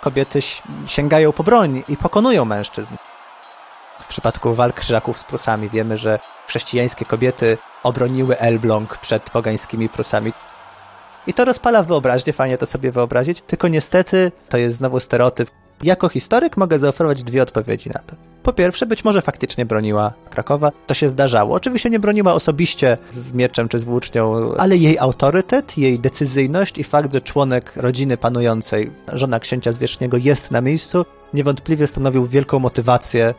kobiety 0.00 0.38
sięgają 0.86 1.32
po 1.32 1.44
broń 1.44 1.82
i 1.88 1.96
pokonują 1.96 2.44
mężczyzn. 2.44 2.94
W 4.06 4.08
przypadku 4.08 4.54
walk 4.54 4.76
krzyżaków 4.76 5.18
z 5.18 5.24
Prusami 5.24 5.68
wiemy, 5.68 5.96
że 5.96 6.18
chrześcijańskie 6.48 7.04
kobiety 7.04 7.58
obroniły 7.82 8.38
Elbląg 8.38 8.98
przed 8.98 9.30
pogańskimi 9.30 9.88
Prusami. 9.88 10.32
I 11.26 11.34
to 11.34 11.44
rozpala 11.44 11.82
wyobraźnię, 11.82 12.32
fajnie 12.32 12.58
to 12.58 12.66
sobie 12.66 12.90
wyobrazić, 12.90 13.40
tylko 13.40 13.68
niestety 13.68 14.32
to 14.48 14.58
jest 14.58 14.76
znowu 14.76 15.00
stereotyp. 15.00 15.50
Jako 15.82 16.08
historyk 16.08 16.56
mogę 16.56 16.78
zaoferować 16.78 17.24
dwie 17.24 17.42
odpowiedzi 17.42 17.90
na 17.90 18.00
to. 18.00 18.16
Po 18.42 18.52
pierwsze, 18.52 18.86
być 18.86 19.04
może 19.04 19.22
faktycznie 19.22 19.66
broniła 19.66 20.12
Krakowa, 20.30 20.72
to 20.86 20.94
się 20.94 21.08
zdarzało. 21.08 21.54
Oczywiście 21.54 21.90
nie 21.90 22.00
broniła 22.00 22.34
osobiście 22.34 22.98
z 23.08 23.32
mieczem 23.32 23.68
czy 23.68 23.78
z 23.78 23.84
włócznią, 23.84 24.52
ale 24.58 24.76
jej 24.76 24.98
autorytet, 24.98 25.78
jej 25.78 26.00
decyzyjność 26.00 26.78
i 26.78 26.84
fakt, 26.84 27.12
że 27.12 27.20
członek 27.20 27.72
rodziny 27.76 28.16
panującej, 28.16 28.92
żona 29.12 29.40
księcia 29.40 29.72
zwierzchniego 29.72 30.16
jest 30.16 30.50
na 30.50 30.60
miejscu, 30.60 31.04
niewątpliwie 31.34 31.86
stanowił 31.86 32.26
wielką 32.26 32.58
motywację. 32.58 33.34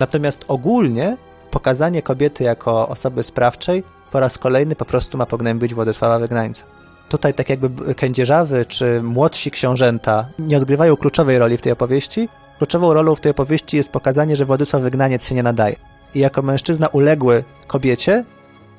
Natomiast 0.00 0.44
ogólnie 0.48 1.16
pokazanie 1.50 2.02
kobiety 2.02 2.44
jako 2.44 2.88
osoby 2.88 3.22
sprawczej 3.22 3.82
po 4.12 4.20
raz 4.20 4.38
kolejny 4.38 4.76
po 4.76 4.84
prostu 4.84 5.18
ma 5.18 5.26
pognębić 5.26 5.74
Władysława 5.74 6.18
Wygnańca. 6.18 6.64
Tutaj 7.08 7.34
tak 7.34 7.50
jakby 7.50 7.94
kędzierzawy 7.94 8.64
czy 8.64 9.02
młodsi 9.02 9.50
książęta 9.50 10.28
nie 10.38 10.56
odgrywają 10.56 10.96
kluczowej 10.96 11.38
roli 11.38 11.56
w 11.56 11.62
tej 11.62 11.72
opowieści. 11.72 12.28
Kluczową 12.58 12.94
rolą 12.94 13.14
w 13.14 13.20
tej 13.20 13.30
opowieści 13.30 13.76
jest 13.76 13.92
pokazanie, 13.92 14.36
że 14.36 14.44
Władysław 14.44 14.82
Wygnaniec 14.82 15.26
się 15.26 15.34
nie 15.34 15.42
nadaje. 15.42 15.76
I 16.14 16.18
jako 16.18 16.42
mężczyzna 16.42 16.88
uległy 16.88 17.44
kobiecie, 17.66 18.24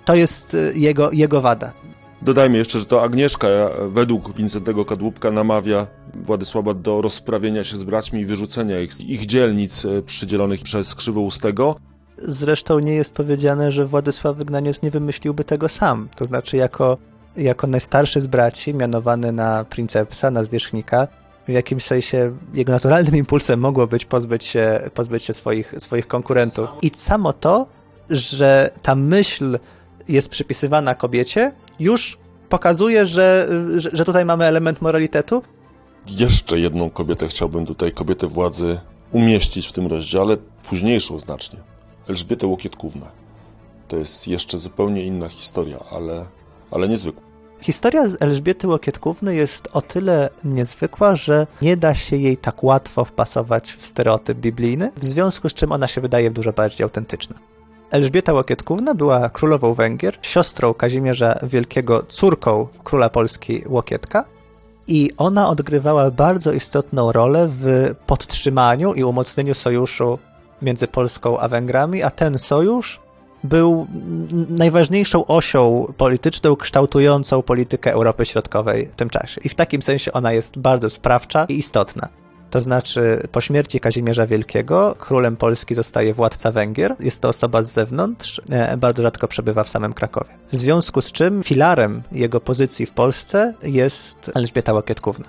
to 0.05 0.15
jest 0.15 0.53
y, 0.53 0.73
jego, 0.75 1.11
jego 1.11 1.41
wada. 1.41 1.71
Dodajmy 2.21 2.57
jeszcze, 2.57 2.79
że 2.79 2.85
to 2.85 3.03
Agnieszka 3.03 3.47
według 3.89 4.35
Wincentego 4.35 4.85
Kadłubka 4.85 5.31
namawia 5.31 5.87
Władysława 6.23 6.73
do 6.73 7.01
rozprawienia 7.01 7.63
się 7.63 7.77
z 7.77 7.83
braćmi 7.83 8.21
i 8.21 8.25
wyrzucenia 8.25 8.79
ich, 8.79 9.09
ich 9.09 9.25
dzielnic 9.25 9.85
y, 9.85 10.03
przydzielonych 10.05 10.61
przez 10.63 10.95
Krzywoustego. 10.95 11.75
Zresztą 12.17 12.79
nie 12.79 12.95
jest 12.95 13.13
powiedziane, 13.13 13.71
że 13.71 13.85
Władysław 13.85 14.37
Wygnaniec 14.37 14.81
nie 14.81 14.91
wymyśliłby 14.91 15.43
tego 15.43 15.69
sam. 15.69 16.09
To 16.15 16.25
znaczy 16.25 16.57
jako 16.57 16.97
jako 17.37 17.67
najstarszy 17.67 18.21
z 18.21 18.27
braci, 18.27 18.73
mianowany 18.73 19.31
na 19.31 19.63
princepsa, 19.63 20.31
na 20.31 20.43
zwierzchnika, 20.43 21.07
w 21.47 21.51
jakimś 21.51 21.83
sensie 21.83 22.37
jego 22.53 22.71
naturalnym 22.71 23.15
impulsem 23.15 23.59
mogło 23.59 23.87
być 23.87 24.05
pozbyć 24.05 24.43
się, 24.43 24.89
pozbyć 24.93 25.23
się 25.23 25.33
swoich, 25.33 25.73
swoich 25.77 26.07
konkurentów. 26.07 26.69
I 26.81 26.91
samo 26.93 27.33
to, 27.33 27.67
że 28.09 28.69
ta 28.81 28.95
myśl 28.95 29.59
jest 30.07 30.29
przypisywana 30.29 30.95
kobiecie, 30.95 31.51
już 31.79 32.17
pokazuje, 32.49 33.05
że, 33.05 33.47
że, 33.75 33.89
że 33.93 34.05
tutaj 34.05 34.25
mamy 34.25 34.45
element 34.45 34.81
moralitetu. 34.81 35.43
Jeszcze 36.07 36.59
jedną 36.59 36.89
kobietę 36.89 37.27
chciałbym 37.27 37.65
tutaj, 37.65 37.91
kobietę 37.91 38.27
władzy, 38.27 38.79
umieścić 39.11 39.67
w 39.67 39.73
tym 39.73 39.87
rozdziale, 39.87 40.37
późniejszą 40.69 41.19
znacznie. 41.19 41.59
Elżbietę 42.09 42.47
Łokietkównę. 42.47 43.05
To 43.87 43.97
jest 43.97 44.27
jeszcze 44.27 44.57
zupełnie 44.57 45.03
inna 45.03 45.29
historia, 45.29 45.79
ale, 45.91 46.25
ale 46.71 46.89
niezwykła. 46.89 47.23
Historia 47.61 48.09
z 48.09 48.21
Elżbiety 48.21 48.67
Łokietkówny 48.67 49.35
jest 49.35 49.67
o 49.73 49.81
tyle 49.81 50.29
niezwykła, 50.43 51.15
że 51.15 51.47
nie 51.61 51.77
da 51.77 51.95
się 51.95 52.15
jej 52.15 52.37
tak 52.37 52.63
łatwo 52.63 53.05
wpasować 53.05 53.73
w 53.73 53.85
stereotyp 53.85 54.37
biblijny, 54.37 54.91
w 54.95 55.03
związku 55.05 55.49
z 55.49 55.53
czym 55.53 55.71
ona 55.71 55.87
się 55.87 56.01
wydaje 56.01 56.31
dużo 56.31 56.53
bardziej 56.53 56.83
autentyczna. 56.83 57.35
Elżbieta 57.91 58.33
Łokietkówna 58.33 58.95
była 58.95 59.29
królową 59.29 59.73
Węgier, 59.73 60.17
siostrą 60.21 60.73
Kazimierza 60.73 61.39
Wielkiego, 61.43 62.03
córką 62.09 62.67
króla 62.83 63.09
Polski 63.09 63.63
Łokietka 63.67 64.34
i 64.87 65.11
ona 65.17 65.49
odgrywała 65.49 66.11
bardzo 66.11 66.51
istotną 66.51 67.11
rolę 67.11 67.47
w 67.49 67.95
podtrzymaniu 68.07 68.93
i 68.93 69.03
umocnieniu 69.03 69.53
sojuszu 69.53 70.19
między 70.61 70.87
Polską 70.87 71.39
a 71.39 71.47
Węgrami, 71.47 72.03
a 72.03 72.11
ten 72.11 72.37
sojusz 72.37 72.99
był 73.43 73.87
najważniejszą 74.49 75.25
osią 75.25 75.93
polityczną 75.97 76.55
kształtującą 76.55 77.41
politykę 77.41 77.91
Europy 77.91 78.25
Środkowej 78.25 78.89
w 78.93 78.95
tym 78.95 79.09
czasie. 79.09 79.41
I 79.43 79.49
w 79.49 79.55
takim 79.55 79.81
sensie 79.81 80.13
ona 80.13 80.33
jest 80.33 80.59
bardzo 80.59 80.89
sprawcza 80.89 81.45
i 81.49 81.59
istotna. 81.59 82.09
To 82.55 82.61
znaczy, 82.61 83.27
po 83.31 83.41
śmierci 83.41 83.79
Kazimierza 83.79 84.27
Wielkiego 84.27 84.95
królem 84.99 85.37
Polski 85.37 85.75
zostaje 85.75 86.13
władca 86.13 86.51
Węgier. 86.51 86.95
Jest 86.99 87.21
to 87.21 87.29
osoba 87.29 87.63
z 87.63 87.71
zewnątrz, 87.71 88.41
e, 88.49 88.77
bardzo 88.77 89.01
rzadko 89.01 89.27
przebywa 89.27 89.63
w 89.63 89.69
samym 89.69 89.93
Krakowie. 89.93 90.29
W 90.51 90.55
związku 90.55 91.01
z 91.01 91.11
czym 91.11 91.43
filarem 91.43 92.03
jego 92.11 92.41
pozycji 92.41 92.85
w 92.85 92.91
Polsce 92.91 93.53
jest 93.63 94.31
Elżbieta 94.35 94.73
Łokietkówna. 94.73 95.25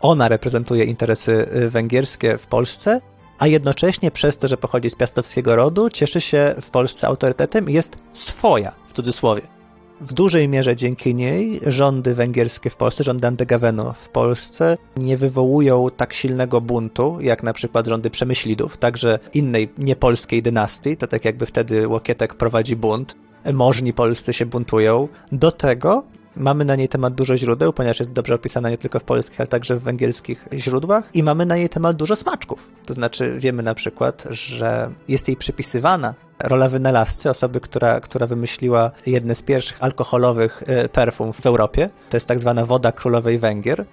Ona 0.00 0.28
reprezentuje 0.28 0.84
interesy 0.84 1.46
e, 1.50 1.68
węgierskie 1.68 2.38
w 2.38 2.46
Polsce 2.46 3.00
a 3.38 3.46
jednocześnie 3.46 4.10
przez 4.10 4.38
to, 4.38 4.48
że 4.48 4.56
pochodzi 4.56 4.90
z 4.90 4.96
piastowskiego 4.96 5.56
rodu, 5.56 5.90
cieszy 5.90 6.20
się 6.20 6.54
w 6.62 6.70
Polsce 6.70 7.06
autorytetem 7.06 7.70
i 7.70 7.72
jest 7.72 7.96
swoja, 8.12 8.72
w 8.88 8.92
cudzysłowie. 8.92 9.55
W 10.00 10.12
dużej 10.12 10.48
mierze 10.48 10.76
dzięki 10.76 11.14
niej 11.14 11.60
rządy 11.66 12.14
węgierskie 12.14 12.70
w 12.70 12.76
Polsce, 12.76 13.04
rządy 13.04 13.26
Antygawenu 13.26 13.92
w 13.92 14.08
Polsce 14.08 14.78
nie 14.96 15.16
wywołują 15.16 15.86
tak 15.96 16.12
silnego 16.12 16.60
buntu, 16.60 17.18
jak 17.20 17.42
na 17.42 17.52
przykład 17.52 17.86
rządy 17.86 18.10
Przemyślidów, 18.10 18.78
także 18.78 19.18
innej 19.34 19.68
niepolskiej 19.78 20.42
dynastii, 20.42 20.96
to 20.96 21.06
tak 21.06 21.24
jakby 21.24 21.46
wtedy 21.46 21.88
Łokietek 21.88 22.34
prowadzi 22.34 22.76
bunt, 22.76 23.16
możni 23.52 23.92
polscy 23.92 24.32
się 24.32 24.46
buntują. 24.46 25.08
Do 25.32 25.52
tego 25.52 26.04
Mamy 26.36 26.64
na 26.64 26.76
niej 26.76 26.88
temat 26.88 27.14
dużo 27.14 27.36
źródeł, 27.36 27.72
ponieważ 27.72 27.98
jest 27.98 28.12
dobrze 28.12 28.34
opisana 28.34 28.70
nie 28.70 28.78
tylko 28.78 29.00
w 29.00 29.04
polskich, 29.04 29.40
ale 29.40 29.46
także 29.46 29.76
w 29.76 29.82
węgierskich 29.82 30.48
źródłach 30.52 31.10
i 31.14 31.22
mamy 31.22 31.46
na 31.46 31.56
jej 31.56 31.68
temat 31.68 31.96
dużo 31.96 32.16
smaczków. 32.16 32.70
To 32.86 32.94
znaczy 32.94 33.36
wiemy 33.38 33.62
na 33.62 33.74
przykład, 33.74 34.24
że 34.30 34.90
jest 35.08 35.28
jej 35.28 35.36
przypisywana 35.36 36.14
rola 36.38 36.68
wynalazcy, 36.68 37.30
osoby, 37.30 37.60
która, 37.60 38.00
która 38.00 38.26
wymyśliła 38.26 38.90
jedne 39.06 39.34
z 39.34 39.42
pierwszych 39.42 39.82
alkoholowych 39.82 40.62
e, 40.66 40.88
perfum 40.88 41.32
w 41.32 41.46
Europie. 41.46 41.90
To 42.10 42.16
jest 42.16 42.28
tak 42.28 42.40
zwana 42.40 42.64
woda 42.64 42.92
królowej 42.92 43.38
Węgier. 43.38 43.84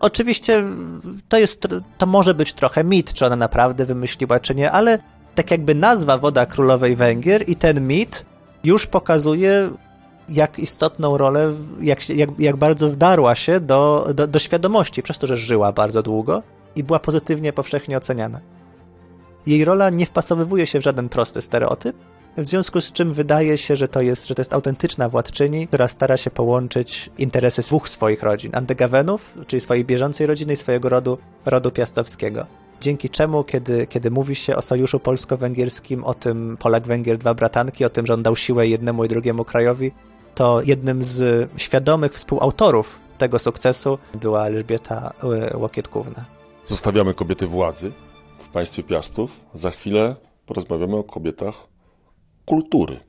Oczywiście 0.00 0.62
to 1.28 1.38
jest, 1.38 1.60
to 1.98 2.06
może 2.06 2.34
być 2.34 2.52
trochę 2.52 2.84
mit, 2.84 3.12
czy 3.12 3.26
ona 3.26 3.36
naprawdę 3.36 3.86
wymyśliła, 3.86 4.40
czy 4.40 4.54
nie, 4.54 4.70
ale 4.70 4.98
tak 5.34 5.50
jakby 5.50 5.74
nazwa 5.74 6.18
woda 6.18 6.46
królowej 6.46 6.96
Węgier 6.96 7.48
i 7.48 7.56
ten 7.56 7.86
mit 7.86 8.26
już 8.64 8.86
pokazuje 8.86 9.70
jak 10.28 10.58
istotną 10.58 11.18
rolę, 11.18 11.52
jak, 11.80 12.08
jak, 12.08 12.30
jak 12.38 12.56
bardzo 12.56 12.88
wdarła 12.88 13.34
się 13.34 13.60
do, 13.60 14.08
do, 14.14 14.26
do 14.26 14.38
świadomości, 14.38 15.02
przez 15.02 15.18
to, 15.18 15.26
że 15.26 15.36
żyła 15.36 15.72
bardzo 15.72 16.02
długo 16.02 16.42
i 16.76 16.84
była 16.84 16.98
pozytywnie 16.98 17.52
powszechnie 17.52 17.96
oceniana. 17.96 18.40
Jej 19.46 19.64
rola 19.64 19.90
nie 19.90 20.06
wpasowywuje 20.06 20.66
się 20.66 20.78
w 20.78 20.82
żaden 20.82 21.08
prosty 21.08 21.42
stereotyp, 21.42 21.96
w 22.36 22.44
związku 22.44 22.80
z 22.80 22.92
czym 22.92 23.14
wydaje 23.14 23.58
się, 23.58 23.76
że 23.76 23.88
to 23.88 24.00
jest, 24.00 24.26
że 24.26 24.34
to 24.34 24.40
jest 24.40 24.54
autentyczna 24.54 25.08
władczyni, 25.08 25.66
która 25.66 25.88
stara 25.88 26.16
się 26.16 26.30
połączyć 26.30 27.10
interesy 27.18 27.62
dwóch 27.62 27.88
swoich 27.88 28.22
rodzin, 28.22 28.56
Andegawenów, 28.56 29.38
czyli 29.46 29.60
swojej 29.60 29.84
bieżącej 29.84 30.26
rodziny 30.26 30.52
i 30.52 30.56
swojego 30.56 30.88
rodu, 30.88 31.18
rodu 31.46 31.70
piastowskiego. 31.70 32.46
Dzięki 32.80 33.08
czemu, 33.08 33.44
kiedy, 33.44 33.86
kiedy 33.86 34.10
mówi 34.10 34.34
się 34.34 34.56
o 34.56 34.62
sojuszu 34.62 35.00
polsko-węgierskim, 35.00 36.04
o 36.04 36.14
tym 36.14 36.56
Polak-Węgier 36.60 37.18
dwa 37.18 37.34
bratanki, 37.34 37.84
o 37.84 37.88
tym, 37.88 38.06
że 38.06 38.14
on 38.14 38.22
dał 38.22 38.36
siłę 38.36 38.66
jednemu 38.66 39.04
i 39.04 39.08
drugiemu 39.08 39.44
krajowi, 39.44 39.92
to 40.34 40.62
jednym 40.62 41.04
z 41.04 41.50
świadomych 41.56 42.12
współautorów 42.12 43.00
tego 43.18 43.38
sukcesu 43.38 43.98
była 44.14 44.46
Elżbieta 44.46 45.12
e, 45.52 45.56
Łokietkówna. 45.56 46.24
Zostawiamy 46.68 47.14
kobiety 47.14 47.46
władzy 47.46 47.92
państwie 48.54 48.82
Piastów. 48.82 49.40
Za 49.54 49.70
chwilę 49.70 50.16
porozmawiamy 50.46 50.96
o 50.96 51.04
kobietach 51.04 51.68
kultury. 52.44 53.00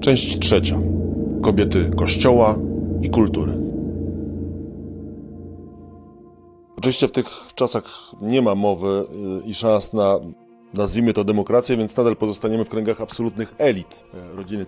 Część 0.00 0.38
trzecia. 0.38 0.80
Kobiety 1.42 1.90
kościoła 1.96 2.56
i 3.02 3.10
kultury. 3.10 3.52
Oczywiście 6.78 7.08
w 7.08 7.12
tych 7.12 7.26
czasach 7.54 7.84
nie 8.22 8.42
ma 8.42 8.54
mowy 8.54 9.04
y, 9.44 9.48
i 9.48 9.54
szans 9.54 9.92
na 9.92 10.18
nazwijmy 10.74 11.12
to 11.12 11.24
demokrację, 11.24 11.76
więc 11.76 11.96
nadal 11.96 12.16
pozostaniemy 12.16 12.64
w 12.64 12.68
kręgach 12.68 13.00
absolutnych 13.00 13.54
elit, 13.58 14.04
e, 14.14 14.36
rodziny 14.36 14.64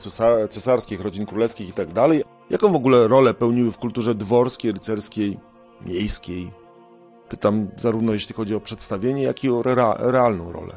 cesarskich, 0.48 1.00
rodzin 1.00 1.26
królewskich 1.26 1.68
i 1.68 1.72
tak 1.72 1.92
dalej. 1.92 2.24
Jaką 2.50 2.72
w 2.72 2.76
ogóle 2.76 3.08
rolę 3.08 3.34
pełniły 3.34 3.72
w 3.72 3.78
kulturze 3.78 4.14
dworskiej, 4.14 4.72
rycerskiej, 4.72 5.38
miejskiej? 5.86 6.63
Pytam 7.34 7.68
zarówno 7.76 8.12
jeśli 8.12 8.34
chodzi 8.34 8.54
o 8.54 8.60
przedstawienie, 8.60 9.22
jak 9.22 9.44
i 9.44 9.50
o 9.50 9.62
realną 9.98 10.52
rolę. 10.52 10.72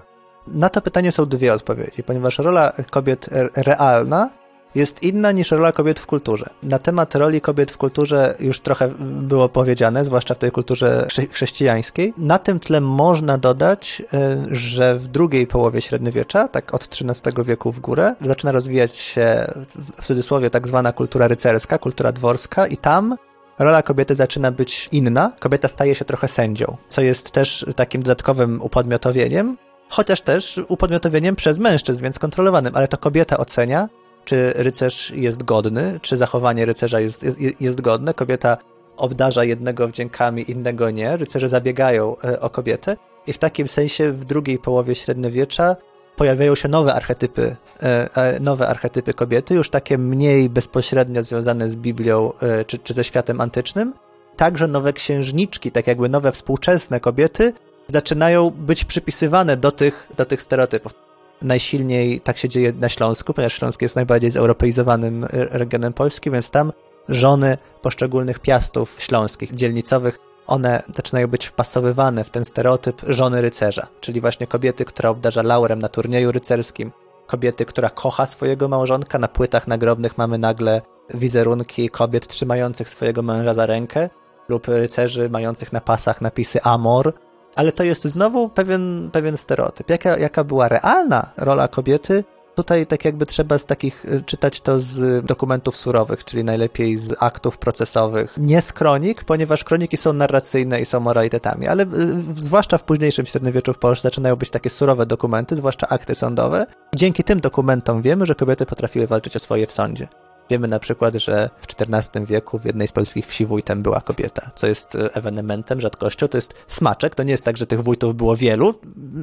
Na 0.47 0.69
to 0.69 0.81
pytanie 0.81 1.11
są 1.11 1.25
dwie 1.25 1.53
odpowiedzi, 1.53 2.03
ponieważ 2.03 2.39
rola 2.39 2.73
kobiet 2.89 3.29
realna 3.55 4.29
jest 4.75 5.03
inna 5.03 5.31
niż 5.31 5.51
rola 5.51 5.71
kobiet 5.71 5.99
w 5.99 6.05
kulturze. 6.05 6.49
Na 6.63 6.79
temat 6.79 7.15
roli 7.15 7.41
kobiet 7.41 7.71
w 7.71 7.77
kulturze 7.77 8.35
już 8.39 8.59
trochę 8.59 8.89
było 8.99 9.49
powiedziane, 9.49 10.05
zwłaszcza 10.05 10.35
w 10.35 10.37
tej 10.37 10.51
kulturze 10.51 11.07
chrześcijańskiej. 11.31 12.13
Na 12.17 12.39
tym 12.39 12.59
tle 12.59 12.81
można 12.81 13.37
dodać, 13.37 14.01
e, 14.13 14.37
że 14.51 14.99
w 14.99 15.07
drugiej 15.07 15.47
połowie 15.47 15.81
średniowiecza, 15.81 16.47
tak 16.47 16.73
od 16.73 16.83
XIII 16.83 17.43
wieku 17.45 17.71
w 17.71 17.79
górę, 17.79 18.15
zaczyna 18.21 18.51
rozwijać 18.51 18.95
się 18.95 19.53
w 19.97 20.05
cudzysłowie 20.05 20.49
tak 20.49 20.67
zwana 20.67 20.93
kultura 20.93 21.27
rycerska, 21.27 21.77
kultura 21.77 22.11
dworska 22.11 22.67
i 22.67 22.77
tam 22.77 23.17
rola 23.59 23.83
kobiety 23.83 24.15
zaczyna 24.15 24.51
być 24.51 24.89
inna. 24.91 25.31
Kobieta 25.39 25.67
staje 25.67 25.95
się 25.95 26.05
trochę 26.05 26.27
sędzią, 26.27 26.77
co 26.89 27.01
jest 27.01 27.31
też 27.31 27.65
takim 27.75 28.03
dodatkowym 28.03 28.61
upodmiotowieniem, 28.61 29.57
chociaż 29.89 30.21
też 30.21 30.61
upodmiotowieniem 30.67 31.35
przez 31.35 31.59
mężczyzn, 31.59 32.03
więc 32.03 32.19
kontrolowanym, 32.19 32.75
ale 32.75 32.87
to 32.87 32.97
kobieta 32.97 33.37
ocenia, 33.37 33.89
czy 34.25 34.53
rycerz 34.55 35.11
jest 35.15 35.43
godny, 35.43 35.99
czy 36.01 36.17
zachowanie 36.17 36.65
rycerza 36.65 36.99
jest, 36.99 37.23
jest, 37.23 37.61
jest 37.61 37.81
godne. 37.81 38.13
Kobieta 38.13 38.57
obdarza 38.97 39.43
jednego 39.43 39.87
wdziękami, 39.87 40.51
innego 40.51 40.91
nie. 40.91 41.17
Rycerze 41.17 41.49
zabiegają 41.49 42.15
e, 42.23 42.41
o 42.41 42.49
kobietę 42.49 42.97
i 43.27 43.33
w 43.33 43.37
takim 43.37 43.67
sensie 43.67 44.11
w 44.11 44.25
drugiej 44.25 44.57
połowie 44.57 44.95
średniowiecza 44.95 45.75
pojawiają 46.17 46.55
się 46.55 46.67
nowe 46.67 46.93
archetypy, 46.93 47.55
e, 47.83 48.15
e, 48.15 48.39
nowe 48.39 48.67
archetypy 48.67 49.13
kobiety, 49.13 49.55
już 49.55 49.69
takie 49.69 49.97
mniej 49.97 50.49
bezpośrednio 50.49 51.23
związane 51.23 51.69
z 51.69 51.75
Biblią 51.75 52.31
czy, 52.67 52.77
czy 52.77 52.93
ze 52.93 53.03
światem 53.03 53.41
antycznym. 53.41 53.93
Także 54.35 54.67
nowe 54.67 54.93
księżniczki, 54.93 55.71
tak 55.71 55.87
jakby 55.87 56.09
nowe 56.09 56.31
współczesne 56.31 56.99
kobiety, 56.99 57.53
zaczynają 57.87 58.49
być 58.49 58.85
przypisywane 58.85 59.57
do 59.57 59.71
tych, 59.71 60.09
do 60.17 60.25
tych 60.25 60.41
stereotypów. 60.41 60.93
Najsilniej 61.41 62.21
tak 62.21 62.37
się 62.37 62.49
dzieje 62.49 62.73
na 62.73 62.89
Śląsku, 62.89 63.33
ponieważ 63.33 63.53
Śląsk 63.53 63.81
jest 63.81 63.95
najbardziej 63.95 64.31
zeuropeizowanym 64.31 65.23
e, 65.23 65.27
regionem 65.31 65.93
Polski, 65.93 66.31
więc 66.31 66.51
tam 66.51 66.71
żony 67.09 67.57
poszczególnych 67.81 68.39
piastów 68.39 68.95
śląskich, 68.99 69.53
dzielnicowych, 69.53 70.19
one 70.47 70.83
zaczynają 70.95 71.27
być 71.27 71.45
wpasowywane 71.47 72.23
w 72.23 72.29
ten 72.29 72.45
stereotyp 72.45 73.01
żony 73.07 73.41
rycerza, 73.41 73.87
czyli 73.99 74.21
właśnie 74.21 74.47
kobiety, 74.47 74.85
która 74.85 75.09
obdarza 75.09 75.41
laurem 75.41 75.79
na 75.79 75.89
turnieju 75.89 76.31
rycerskim, 76.31 76.91
kobiety, 77.27 77.65
która 77.65 77.89
kocha 77.89 78.25
swojego 78.25 78.67
małżonka. 78.67 79.19
Na 79.19 79.27
płytach 79.27 79.67
nagrobnych 79.67 80.17
mamy 80.17 80.37
nagle 80.37 80.81
wizerunki 81.13 81.89
kobiet 81.89 82.27
trzymających 82.27 82.89
swojego 82.89 83.21
męża 83.21 83.53
za 83.53 83.65
rękę 83.65 84.09
lub 84.49 84.67
rycerzy 84.67 85.29
mających 85.29 85.73
na 85.73 85.81
pasach 85.81 86.21
napisy 86.21 86.61
Amor, 86.63 87.13
ale 87.55 87.71
to 87.71 87.83
jest 87.83 88.05
znowu 88.05 88.49
pewien, 88.49 89.09
pewien 89.11 89.37
stereotyp. 89.37 89.89
Jaka, 89.89 90.17
jaka 90.17 90.43
była 90.43 90.67
realna 90.67 91.31
rola 91.37 91.67
kobiety? 91.67 92.23
Tutaj 92.57 92.87
tak 92.87 93.05
jakby 93.05 93.25
trzeba 93.25 93.57
z 93.57 93.65
takich 93.65 94.05
y, 94.05 94.23
czytać 94.25 94.61
to 94.61 94.81
z 94.81 95.25
dokumentów 95.25 95.77
surowych, 95.77 96.23
czyli 96.23 96.43
najlepiej 96.43 96.97
z 96.97 97.15
aktów 97.19 97.57
procesowych, 97.57 98.33
nie 98.37 98.61
z 98.61 98.73
kronik, 98.73 99.23
ponieważ 99.23 99.63
kroniki 99.63 99.97
są 99.97 100.13
narracyjne 100.13 100.81
i 100.81 100.85
są 100.85 100.99
moralitetami, 100.99 101.67
ale 101.67 101.83
y, 101.83 101.87
zwłaszcza 102.33 102.77
w 102.77 102.83
późniejszym 102.83 103.25
średniowieczu 103.25 103.73
w 103.73 103.79
Polsce 103.79 104.01
zaczynają 104.01 104.35
być 104.35 104.49
takie 104.49 104.69
surowe 104.69 105.05
dokumenty, 105.05 105.55
zwłaszcza 105.55 105.87
akty 105.87 106.15
sądowe. 106.15 106.65
Dzięki 106.95 107.23
tym 107.23 107.39
dokumentom 107.39 108.01
wiemy, 108.01 108.25
że 108.25 108.35
kobiety 108.35 108.65
potrafiły 108.65 109.07
walczyć 109.07 109.35
o 109.35 109.39
swoje 109.39 109.67
w 109.67 109.71
sądzie. 109.71 110.07
Wiemy 110.49 110.67
na 110.67 110.79
przykład, 110.79 111.15
że 111.15 111.49
w 111.61 111.81
XIV 111.81 112.25
wieku 112.25 112.59
w 112.59 112.65
jednej 112.65 112.87
z 112.87 112.91
polskich 112.91 113.27
wsi 113.27 113.45
wójtem 113.45 113.81
była 113.81 114.01
kobieta, 114.01 114.51
co 114.55 114.67
jest 114.67 114.95
e, 114.95 115.15
ewenementem, 115.15 115.81
rzadkością. 115.81 116.27
To 116.27 116.37
jest 116.37 116.53
smaczek. 116.67 117.15
To 117.15 117.23
nie 117.23 117.31
jest 117.31 117.43
tak, 117.43 117.57
że 117.57 117.67
tych 117.67 117.83
wójtów 117.83 118.15
było 118.15 118.35
wielu, 118.35 118.73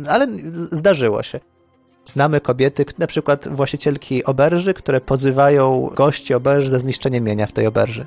ale 0.08 0.26
zdarzyło 0.72 1.22
się. 1.22 1.40
Znamy 2.04 2.40
kobiety, 2.40 2.84
na 2.98 3.06
przykład 3.06 3.48
właścicielki 3.48 4.24
oberży, 4.24 4.74
które 4.74 5.00
pozywają 5.00 5.90
gości 5.94 6.34
oberży 6.34 6.70
za 6.70 6.78
zniszczenie 6.78 7.20
mienia 7.20 7.46
w 7.46 7.52
tej 7.52 7.66
oberży. 7.66 8.06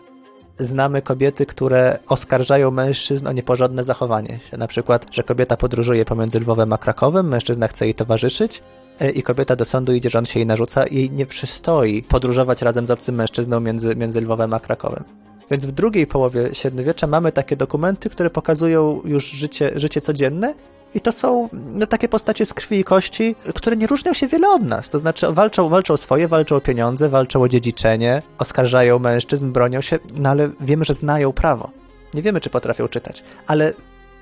Znamy 0.60 1.02
kobiety, 1.02 1.46
które 1.46 2.00
oskarżają 2.08 2.72
mężczyzn 2.72 3.28
o 3.28 3.32
nieporządne 3.32 3.84
zachowanie. 3.84 4.40
Na 4.58 4.68
przykład, 4.68 5.06
że 5.12 5.24
kobieta 5.24 5.58
podróżuje 5.58 6.06
pomiędzy 6.06 6.40
Lwowem 6.40 6.74
a 6.74 6.78
Krakowem, 6.78 7.28
mężczyzna 7.28 7.68
chce 7.68 7.86
jej 7.86 7.96
towarzyszyć, 7.96 8.64
E, 9.00 9.10
i 9.12 9.24
kobieta 9.24 9.56
do 9.56 9.66
sądu 9.66 9.94
idzie, 9.94 10.10
rząd 10.10 10.30
się 10.30 10.40
jej 10.40 10.48
narzuca, 10.48 10.86
jej 10.92 11.12
nie 11.12 11.26
przystoi 11.26 12.04
podróżować 12.04 12.62
razem 12.62 12.86
z 12.86 12.92
obcym 12.92 13.16
mężczyzną 13.16 13.60
między, 13.60 13.96
między 13.96 14.22
Lwowem 14.22 14.54
a 14.54 14.60
Krakowem. 14.60 15.04
Więc 15.52 15.66
w 15.66 15.72
drugiej 15.72 16.08
połowie 16.08 16.50
średniowiecza 16.54 17.08
mamy 17.08 17.32
takie 17.32 17.56
dokumenty, 17.56 18.10
które 18.10 18.30
pokazują 18.30 19.02
już 19.06 19.32
życie, 19.32 19.72
życie 19.76 20.02
codzienne 20.02 20.54
i 20.96 21.02
to 21.02 21.12
są 21.12 21.50
no, 21.54 21.88
takie 21.88 22.08
postacie 22.10 22.46
z 22.46 22.54
krwi 22.54 22.80
i 22.80 22.84
kości, 22.84 23.36
które 23.56 23.78
nie 23.78 23.88
różnią 23.88 24.14
się 24.14 24.28
wiele 24.28 24.50
od 24.50 24.64
nas. 24.64 24.90
To 24.90 25.00
znaczy 25.00 25.28
walczą, 25.32 25.70
walczą 25.70 25.94
o 25.94 25.98
swoje, 25.98 26.28
walczą 26.28 26.56
o 26.56 26.62
pieniądze, 26.62 27.10
walczą 27.10 27.42
o 27.42 27.48
dziedziczenie, 27.48 28.22
oskarżają 28.38 29.00
mężczyzn, 29.00 29.52
bronią 29.52 29.82
się, 29.82 30.00
no 30.14 30.30
ale 30.30 30.50
wiemy, 30.62 30.84
że 30.84 30.94
znają 30.94 31.34
prawo. 31.34 31.70
Nie 32.14 32.22
wiemy, 32.22 32.42
czy 32.42 32.50
potrafią 32.50 32.88
czytać, 32.88 33.24
ale 33.48 33.74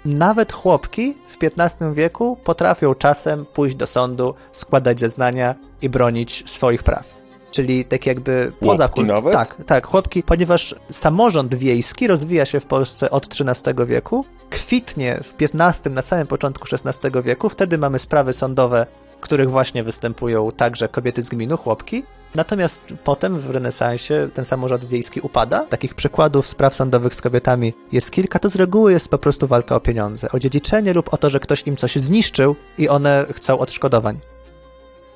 nawet 0.06 0.54
chłopki 0.54 1.18
w 1.28 1.38
XV 1.44 1.94
wieku 1.94 2.38
potrafią 2.44 2.96
czasem 2.96 3.46
pójść 3.46 3.76
do 3.76 3.88
sądu, 3.88 4.34
składać 4.52 5.00
zeznania 5.00 5.56
i 5.82 5.90
bronić 5.90 6.44
swoich 6.50 6.84
praw. 6.84 7.16
Czyli 7.52 7.86
tak 7.86 8.06
jakby 8.06 8.52
poza 8.60 8.88
kult... 8.88 9.08
nawet? 9.08 9.34
Tak, 9.34 9.64
tak, 9.66 9.88
chłopki, 9.88 10.24
ponieważ 10.24 10.76
samorząd 10.92 11.56
wiejski 11.56 12.08
rozwija 12.08 12.46
się 12.46 12.60
w 12.60 12.66
Polsce 12.66 13.12
od 13.12 13.28
XIII 13.28 13.86
wieku, 13.86 14.26
kwitnie 14.50 15.20
w 15.24 15.36
XV, 15.42 15.90
na 15.90 16.02
samym 16.02 16.28
początku 16.28 16.68
XVI 16.72 17.22
wieku, 17.24 17.50
wtedy 17.50 17.78
mamy 17.78 18.00
sprawy 18.00 18.34
sądowe 18.34 18.86
których 19.26 19.52
właśnie 19.52 19.84
występują 19.84 20.52
także 20.52 20.88
kobiety 20.88 21.22
z 21.22 21.28
gminu, 21.28 21.58
chłopki. 21.58 22.04
Natomiast 22.36 22.94
potem 23.04 23.40
w 23.40 23.50
renesansie 23.50 24.30
ten 24.34 24.46
samorząd 24.46 24.86
wiejski 24.86 25.20
upada. 25.20 25.60
Takich 25.60 25.94
przykładów 25.94 26.48
spraw 26.48 26.76
sądowych 26.76 27.16
z 27.16 27.22
kobietami 27.22 27.74
jest 27.92 28.12
kilka. 28.12 28.40
To 28.40 28.50
z 28.50 28.56
reguły 28.56 28.92
jest 28.92 29.10
po 29.10 29.18
prostu 29.18 29.48
walka 29.48 29.76
o 29.76 29.80
pieniądze, 29.80 30.28
o 30.32 30.40
dziedziczenie 30.40 30.94
lub 30.94 31.14
o 31.14 31.18
to, 31.18 31.30
że 31.30 31.40
ktoś 31.40 31.62
im 31.68 31.78
coś 31.78 31.96
zniszczył 31.96 32.56
i 32.78 32.90
one 32.90 33.26
chcą 33.34 33.60
odszkodowań. 33.60 34.20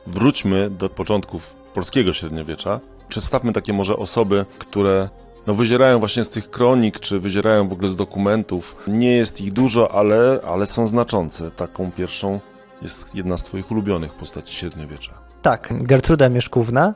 Wróćmy 0.07 0.69
do 0.69 0.89
początków 0.89 1.55
polskiego 1.73 2.13
średniowiecza. 2.13 2.79
Przedstawmy 3.09 3.53
takie 3.53 3.73
może 3.73 3.97
osoby, 3.97 4.45
które 4.59 5.09
no, 5.47 5.53
wyzierają 5.53 5.99
właśnie 5.99 6.23
z 6.23 6.29
tych 6.29 6.49
kronik, 6.49 6.99
czy 6.99 7.19
wyzierają 7.19 7.67
w 7.67 7.73
ogóle 7.73 7.89
z 7.89 7.95
dokumentów. 7.95 8.75
Nie 8.87 9.17
jest 9.17 9.41
ich 9.41 9.53
dużo, 9.53 9.91
ale, 9.91 10.39
ale 10.47 10.65
są 10.67 10.87
znaczące. 10.87 11.51
Taką 11.51 11.91
pierwszą 11.91 12.39
jest 12.81 13.15
jedna 13.15 13.37
z 13.37 13.43
twoich 13.43 13.71
ulubionych 13.71 14.13
postaci 14.13 14.55
średniowiecza. 14.55 15.13
Tak, 15.41 15.69
Gertruda 15.71 16.29
Mieszkówna. 16.29 16.93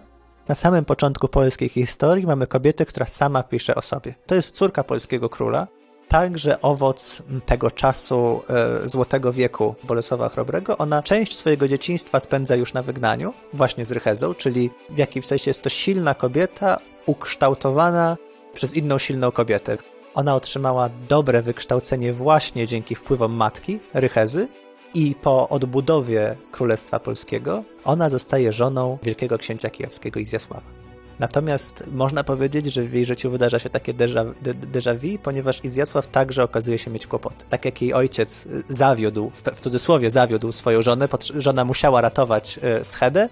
Na 0.47 0.55
samym 0.55 0.85
początku 0.85 1.27
polskiej 1.27 1.69
historii 1.69 2.25
mamy 2.25 2.47
kobietę, 2.47 2.85
która 2.85 3.05
sama 3.05 3.43
pisze 3.43 3.75
o 3.75 3.81
sobie. 3.81 4.15
To 4.25 4.35
jest 4.35 4.55
córka 4.55 4.83
polskiego 4.83 5.29
króla, 5.29 5.67
także 6.07 6.61
owoc 6.61 7.21
tego 7.45 7.71
czasu 7.71 8.41
e, 8.49 8.89
złotego 8.89 9.33
wieku 9.33 9.75
Bolesława 9.83 10.29
Chrobrego. 10.29 10.77
Ona 10.77 11.03
część 11.03 11.37
swojego 11.37 11.67
dzieciństwa 11.67 12.19
spędza 12.19 12.55
już 12.55 12.73
na 12.73 12.83
wygnaniu, 12.83 13.33
właśnie 13.53 13.85
z 13.85 13.91
Rychezą, 13.91 14.33
czyli 14.33 14.69
w 14.89 14.97
jakimś 14.97 15.27
sensie 15.27 15.49
jest 15.49 15.61
to 15.61 15.69
silna 15.69 16.13
kobieta 16.13 16.77
ukształtowana 17.05 18.17
przez 18.53 18.73
inną 18.73 18.97
silną 18.97 19.31
kobietę. 19.31 19.77
Ona 20.13 20.35
otrzymała 20.35 20.89
dobre 21.09 21.41
wykształcenie 21.41 22.13
właśnie 22.13 22.67
dzięki 22.67 22.95
wpływom 22.95 23.33
matki, 23.33 23.79
Rychezy, 23.93 24.47
i 24.93 25.15
po 25.15 25.49
odbudowie 25.49 26.35
Królestwa 26.51 26.99
Polskiego 26.99 27.63
ona 27.83 28.09
zostaje 28.09 28.53
żoną 28.53 28.97
wielkiego 29.03 29.37
księcia 29.37 29.69
kijowskiego 29.69 30.19
Izjasława. 30.19 30.83
Natomiast 31.19 31.83
można 31.91 32.23
powiedzieć, 32.23 32.65
że 32.65 32.83
w 32.83 32.93
jej 32.93 33.05
życiu 33.05 33.31
wydarza 33.31 33.59
się 33.59 33.69
takie 33.69 33.93
déjà, 33.93 34.95
vu, 34.97 35.19
ponieważ 35.23 35.65
Izjasław 35.65 36.07
także 36.07 36.43
okazuje 36.43 36.79
się 36.79 36.91
mieć 36.91 37.07
kłopot. 37.07 37.45
Tak 37.49 37.65
jak 37.65 37.81
jej 37.81 37.93
ojciec 37.93 38.47
zawiódł, 38.69 39.31
w 39.55 39.61
cudzysłowie 39.61 40.11
zawiódł 40.11 40.51
swoją 40.51 40.81
żonę, 40.81 41.07
żona 41.37 41.65
musiała 41.65 42.01
ratować 42.01 42.59
e, 42.61 42.85
Schedę, 42.85 43.29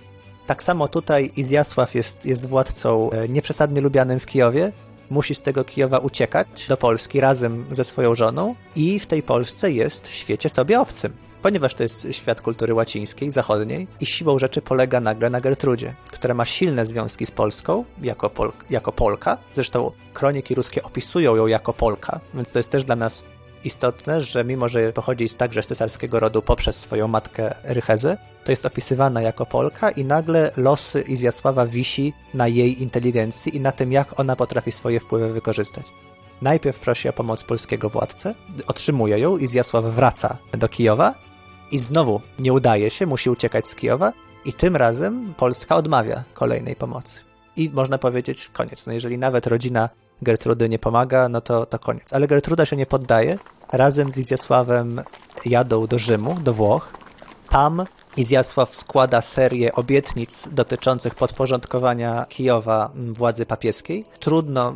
tak 0.47 0.63
samo 0.63 0.87
tutaj 0.87 1.31
Izjasław 1.35 1.95
jest, 1.95 2.25
jest 2.25 2.47
władcą 2.47 3.11
e, 3.11 3.29
nieprzesadnie 3.29 3.81
lubianym 3.81 4.19
w 4.19 4.25
Kijowie, 4.25 4.71
musi 5.11 5.35
z 5.35 5.41
tego 5.41 5.63
Kijowa 5.63 5.97
uciekać 5.97 6.67
do 6.67 6.77
Polski 6.77 7.19
razem 7.19 7.65
ze 7.71 7.83
swoją 7.83 8.15
żoną 8.15 8.55
i 8.75 8.99
w 8.99 9.05
tej 9.05 9.23
Polsce 9.23 9.71
jest 9.71 10.07
w 10.07 10.13
świecie 10.13 10.49
sobie 10.49 10.79
obcym 10.79 11.13
ponieważ 11.41 11.73
to 11.73 11.83
jest 11.83 12.07
świat 12.11 12.41
kultury 12.41 12.73
łacińskiej, 12.73 13.31
zachodniej 13.31 13.87
i 13.99 14.05
siłą 14.05 14.39
rzeczy 14.39 14.61
polega 14.61 14.99
nagle 14.99 15.29
na 15.29 15.41
Gertrudzie, 15.41 15.95
która 16.11 16.33
ma 16.33 16.45
silne 16.45 16.85
związki 16.85 17.25
z 17.25 17.31
Polską 17.31 17.85
jako, 18.01 18.29
Pol 18.29 18.51
jako 18.69 18.91
Polka. 18.91 19.37
Zresztą 19.53 19.91
kroniki 20.13 20.55
ruskie 20.55 20.83
opisują 20.83 21.35
ją 21.35 21.47
jako 21.47 21.73
Polka, 21.73 22.19
więc 22.33 22.51
to 22.51 22.59
jest 22.59 22.69
też 22.69 22.83
dla 22.83 22.95
nas 22.95 23.23
istotne, 23.63 24.21
że 24.21 24.43
mimo, 24.43 24.69
że 24.69 24.93
pochodzi 24.93 25.29
także 25.29 25.63
z 25.63 25.65
cesarskiego 25.65 26.19
rodu 26.19 26.41
poprzez 26.41 26.75
swoją 26.75 27.07
matkę 27.07 27.55
Rychezę, 27.63 28.17
to 28.43 28.51
jest 28.51 28.65
opisywana 28.65 29.21
jako 29.21 29.45
Polka 29.45 29.91
i 29.91 30.05
nagle 30.05 30.51
losy 30.57 31.01
Izjasława 31.01 31.65
wisi 31.65 32.13
na 32.33 32.47
jej 32.47 32.81
inteligencji 32.81 33.55
i 33.55 33.59
na 33.59 33.71
tym, 33.71 33.91
jak 33.91 34.19
ona 34.19 34.35
potrafi 34.35 34.71
swoje 34.71 34.99
wpływy 34.99 35.33
wykorzystać. 35.33 35.85
Najpierw 36.41 36.79
prosi 36.79 37.09
o 37.09 37.13
pomoc 37.13 37.43
polskiego 37.43 37.89
władcę, 37.89 38.35
otrzymuje 38.67 39.19
ją, 39.19 39.37
Izjasław 39.37 39.85
wraca 39.85 40.37
do 40.51 40.69
Kijowa 40.69 41.13
i 41.71 41.79
znowu 41.79 42.21
nie 42.39 42.53
udaje 42.53 42.89
się, 42.89 43.05
musi 43.05 43.29
uciekać 43.29 43.67
z 43.67 43.75
Kijowa 43.75 44.13
i 44.45 44.53
tym 44.53 44.75
razem 44.75 45.33
Polska 45.37 45.75
odmawia 45.75 46.23
kolejnej 46.33 46.75
pomocy. 46.75 47.19
I 47.55 47.69
można 47.69 47.97
powiedzieć, 47.97 48.49
koniec. 48.53 48.85
No 48.85 48.93
jeżeli 48.93 49.17
nawet 49.17 49.47
rodzina 49.47 49.89
Gertrudy 50.21 50.69
nie 50.69 50.79
pomaga, 50.79 51.29
no 51.29 51.41
to, 51.41 51.65
to 51.65 51.79
koniec. 51.79 52.13
Ale 52.13 52.27
Gertruda 52.27 52.65
się 52.65 52.75
nie 52.75 52.85
poddaje. 52.85 53.37
Razem 53.71 54.11
z 54.11 54.17
Izjasławem 54.17 55.01
jadą 55.45 55.87
do 55.87 55.99
Rzymu, 55.99 56.35
do 56.39 56.53
Włoch. 56.53 56.93
Tam 57.49 57.85
Izjasław 58.17 58.75
składa 58.75 59.21
serię 59.21 59.73
obietnic 59.73 60.47
dotyczących 60.51 61.15
podporządkowania 61.15 62.25
Kijowa 62.29 62.91
władzy 63.11 63.45
papieskiej. 63.45 64.05
Trudno, 64.19 64.73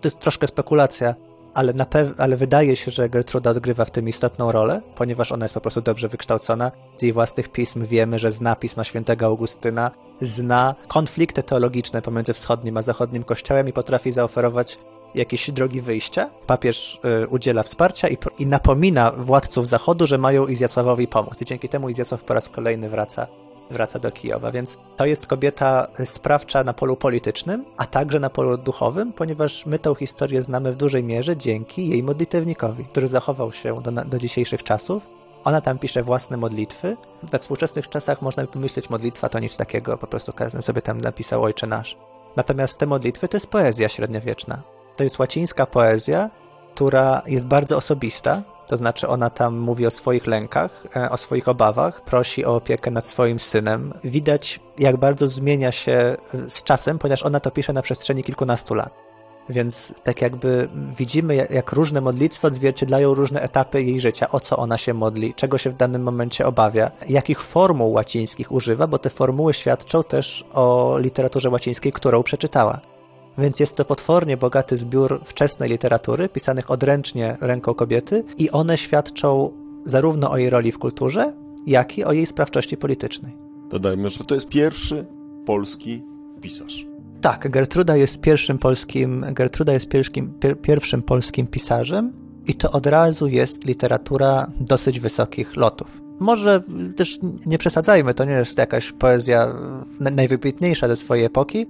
to 0.00 0.08
jest 0.08 0.20
troszkę 0.20 0.46
spekulacja, 0.46 1.14
ale, 1.54 1.74
ale 2.18 2.36
wydaje 2.36 2.76
się, 2.76 2.90
że 2.90 3.08
Gertruda 3.08 3.50
odgrywa 3.50 3.84
w 3.84 3.90
tym 3.90 4.08
istotną 4.08 4.52
rolę, 4.52 4.82
ponieważ 4.94 5.32
ona 5.32 5.44
jest 5.44 5.54
po 5.54 5.60
prostu 5.60 5.80
dobrze 5.80 6.08
wykształcona. 6.08 6.72
Z 6.96 7.02
jej 7.02 7.12
własnych 7.12 7.48
pism 7.48 7.86
wiemy, 7.86 8.18
że 8.18 8.32
zna 8.32 8.56
pisma 8.56 8.84
świętego 8.84 9.26
Augustyna, 9.26 9.90
zna 10.20 10.74
konflikty 10.88 11.42
teologiczne 11.42 12.02
pomiędzy 12.02 12.32
wschodnim 12.32 12.76
a 12.76 12.82
zachodnim 12.82 13.24
kościołem 13.24 13.68
i 13.68 13.72
potrafi 13.72 14.12
zaoferować 14.12 14.78
jakieś 15.14 15.50
drogi 15.50 15.80
wyjścia. 15.80 16.30
Papież 16.46 17.00
y, 17.24 17.28
udziela 17.28 17.62
wsparcia 17.62 18.08
i, 18.08 18.18
i 18.38 18.46
napomina 18.46 19.10
władców 19.10 19.68
Zachodu, 19.68 20.06
że 20.06 20.18
mają 20.18 20.46
Izjasławowi 20.46 21.08
pomóc. 21.08 21.40
I 21.40 21.44
dzięki 21.44 21.68
temu 21.68 21.88
Izjasław 21.88 22.24
po 22.24 22.34
raz 22.34 22.48
kolejny 22.48 22.88
wraca 22.88 23.26
wraca 23.70 23.98
do 23.98 24.10
Kijowa, 24.10 24.52
więc 24.52 24.78
to 24.96 25.06
jest 25.06 25.26
kobieta 25.26 25.86
sprawcza 26.04 26.64
na 26.64 26.72
polu 26.72 26.96
politycznym, 26.96 27.64
a 27.76 27.86
także 27.86 28.20
na 28.20 28.30
polu 28.30 28.56
duchowym, 28.56 29.12
ponieważ 29.12 29.66
my 29.66 29.78
tą 29.78 29.94
historię 29.94 30.42
znamy 30.42 30.72
w 30.72 30.76
dużej 30.76 31.04
mierze 31.04 31.36
dzięki 31.36 31.88
jej 31.88 32.02
modlitewnikowi, 32.02 32.84
który 32.84 33.08
zachował 33.08 33.52
się 33.52 33.82
do, 33.82 33.90
do 33.90 34.18
dzisiejszych 34.18 34.62
czasów. 34.62 35.06
Ona 35.44 35.60
tam 35.60 35.78
pisze 35.78 36.02
własne 36.02 36.36
modlitwy. 36.36 36.96
We 37.22 37.38
współczesnych 37.38 37.88
czasach 37.88 38.22
można 38.22 38.42
by 38.42 38.48
pomyśleć, 38.48 38.90
modlitwa 38.90 39.28
to 39.28 39.38
nic 39.38 39.56
takiego, 39.56 39.98
po 39.98 40.06
prostu 40.06 40.32
każdy 40.32 40.62
sobie 40.62 40.82
tam 40.82 41.00
napisał 41.00 41.42
Ojcze 41.42 41.66
Nasz. 41.66 41.96
Natomiast 42.36 42.78
te 42.78 42.86
modlitwy 42.86 43.28
to 43.28 43.36
jest 43.36 43.46
poezja 43.46 43.88
średniowieczna. 43.88 44.62
To 44.96 45.04
jest 45.04 45.18
łacińska 45.18 45.66
poezja, 45.66 46.30
która 46.74 47.22
jest 47.26 47.46
bardzo 47.46 47.76
osobista, 47.76 48.42
to 48.66 48.76
znaczy 48.76 49.08
ona 49.08 49.30
tam 49.30 49.58
mówi 49.58 49.86
o 49.86 49.90
swoich 49.90 50.26
lękach, 50.26 50.86
e, 50.96 51.10
o 51.10 51.16
swoich 51.16 51.48
obawach, 51.48 52.04
prosi 52.04 52.44
o 52.44 52.56
opiekę 52.56 52.90
nad 52.90 53.06
swoim 53.06 53.40
synem. 53.40 53.92
Widać, 54.04 54.60
jak 54.78 54.96
bardzo 54.96 55.28
zmienia 55.28 55.72
się 55.72 56.16
z 56.48 56.62
czasem, 56.64 56.98
ponieważ 56.98 57.22
ona 57.22 57.40
to 57.40 57.50
pisze 57.50 57.72
na 57.72 57.82
przestrzeni 57.82 58.24
kilkunastu 58.24 58.74
lat. 58.74 59.12
Więc 59.48 59.94
tak 60.04 60.22
jakby 60.22 60.68
widzimy, 60.98 61.36
jak 61.50 61.72
różne 61.72 62.00
modlitwy 62.00 62.46
odzwierciedlają 62.46 63.14
różne 63.14 63.42
etapy 63.42 63.82
jej 63.82 64.00
życia, 64.00 64.30
o 64.30 64.40
co 64.40 64.56
ona 64.56 64.78
się 64.78 64.94
modli, 64.94 65.34
czego 65.34 65.58
się 65.58 65.70
w 65.70 65.74
danym 65.74 66.02
momencie 66.02 66.46
obawia, 66.46 66.90
jakich 67.08 67.42
formuł 67.42 67.92
łacińskich 67.92 68.52
używa, 68.52 68.86
bo 68.86 68.98
te 68.98 69.10
formuły 69.10 69.54
świadczą 69.54 70.04
też 70.04 70.44
o 70.54 70.96
literaturze 70.98 71.50
łacińskiej, 71.50 71.92
którą 71.92 72.22
przeczytała. 72.22 72.91
Więc 73.38 73.60
jest 73.60 73.76
to 73.76 73.84
potwornie 73.84 74.36
bogaty 74.36 74.76
zbiór 74.76 75.20
wczesnej 75.24 75.70
literatury, 75.70 76.28
pisanych 76.28 76.70
odręcznie 76.70 77.36
ręką 77.40 77.74
kobiety, 77.74 78.24
i 78.38 78.50
one 78.50 78.78
świadczą 78.78 79.52
zarówno 79.84 80.30
o 80.30 80.36
jej 80.36 80.50
roli 80.50 80.72
w 80.72 80.78
kulturze, 80.78 81.32
jak 81.66 81.98
i 81.98 82.04
o 82.04 82.12
jej 82.12 82.26
sprawczości 82.26 82.76
politycznej. 82.76 83.36
Dodajmy, 83.70 84.08
że 84.08 84.24
to 84.24 84.34
jest 84.34 84.48
pierwszy 84.48 85.06
polski 85.46 86.02
pisarz. 86.40 86.86
Tak, 87.20 87.50
Gertruda 87.50 87.96
jest 87.96 88.20
pierwszym 88.20 88.58
polskim, 88.58 89.26
Gertruda 89.32 89.72
jest 89.72 89.88
pierwszym, 89.88 90.34
pier, 90.40 90.60
pierwszym 90.60 91.02
polskim 91.02 91.46
pisarzem 91.46 92.12
i 92.46 92.54
to 92.54 92.70
od 92.70 92.86
razu 92.86 93.28
jest 93.28 93.64
literatura 93.64 94.52
dosyć 94.60 95.00
wysokich 95.00 95.56
lotów. 95.56 96.02
Może 96.20 96.62
też 96.96 97.18
nie 97.46 97.58
przesadzajmy, 97.58 98.14
to 98.14 98.24
nie 98.24 98.32
jest 98.32 98.58
jakaś 98.58 98.92
poezja 98.92 99.54
najwybitniejsza 100.00 100.88
ze 100.88 100.96
swojej 100.96 101.24
epoki, 101.24 101.66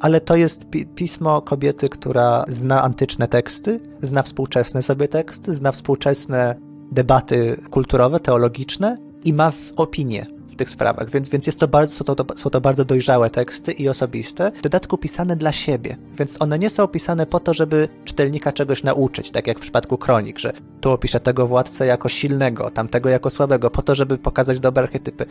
ale 0.00 0.20
to 0.20 0.36
jest 0.36 0.70
pi 0.70 0.86
pismo 0.86 1.42
kobiety, 1.42 1.88
która 1.88 2.44
zna 2.48 2.82
antyczne 2.82 3.28
teksty, 3.28 3.80
zna 4.02 4.22
współczesne 4.22 4.82
sobie 4.82 5.08
teksty, 5.08 5.54
zna 5.54 5.72
współczesne 5.72 6.54
debaty 6.92 7.60
kulturowe, 7.70 8.20
teologiczne 8.20 8.98
i 9.24 9.32
ma 9.32 9.52
opinię 9.76 10.26
w 10.48 10.56
tych 10.56 10.70
sprawach, 10.70 11.10
więc, 11.10 11.28
więc 11.28 11.46
jest 11.46 11.60
to 11.60 11.68
bardzo, 11.68 12.04
to, 12.04 12.24
są 12.36 12.50
to 12.50 12.60
bardzo 12.60 12.84
dojrzałe 12.84 13.30
teksty 13.30 13.72
i 13.72 13.88
osobiste, 13.88 14.52
w 14.58 14.62
dodatku 14.62 14.98
pisane 14.98 15.36
dla 15.36 15.52
siebie, 15.52 15.96
więc 16.18 16.42
one 16.42 16.58
nie 16.58 16.70
są 16.70 16.88
pisane 16.88 17.26
po 17.26 17.40
to, 17.40 17.54
żeby 17.54 17.88
czytelnika 18.04 18.52
czegoś 18.52 18.82
nauczyć, 18.82 19.30
tak 19.30 19.46
jak 19.46 19.58
w 19.58 19.62
przypadku 19.62 19.98
kronik, 19.98 20.38
że 20.38 20.52
tu 20.80 20.90
opiszę 20.90 21.20
tego 21.20 21.46
władcę 21.46 21.86
jako 21.86 22.08
silnego, 22.08 22.70
tamtego 22.70 23.08
jako 23.08 23.30
słabego, 23.30 23.70
po 23.70 23.82
to, 23.82 23.94
żeby 23.94 24.18
pokazać 24.18 24.60
dobre 24.60 24.82
archetypy 24.82 25.26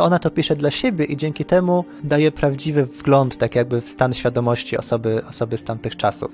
to 0.00 0.04
ona 0.04 0.18
to 0.18 0.30
pisze 0.30 0.56
dla 0.56 0.70
siebie 0.70 1.04
i 1.04 1.16
dzięki 1.16 1.44
temu 1.44 1.84
daje 2.04 2.32
prawdziwy 2.32 2.86
wgląd, 2.86 3.36
tak 3.36 3.54
jakby 3.54 3.80
w 3.80 3.88
stan 3.88 4.12
świadomości 4.12 4.76
osoby, 4.78 5.22
osoby 5.30 5.56
z 5.56 5.64
tamtych 5.64 5.96
czasów. 5.96 6.30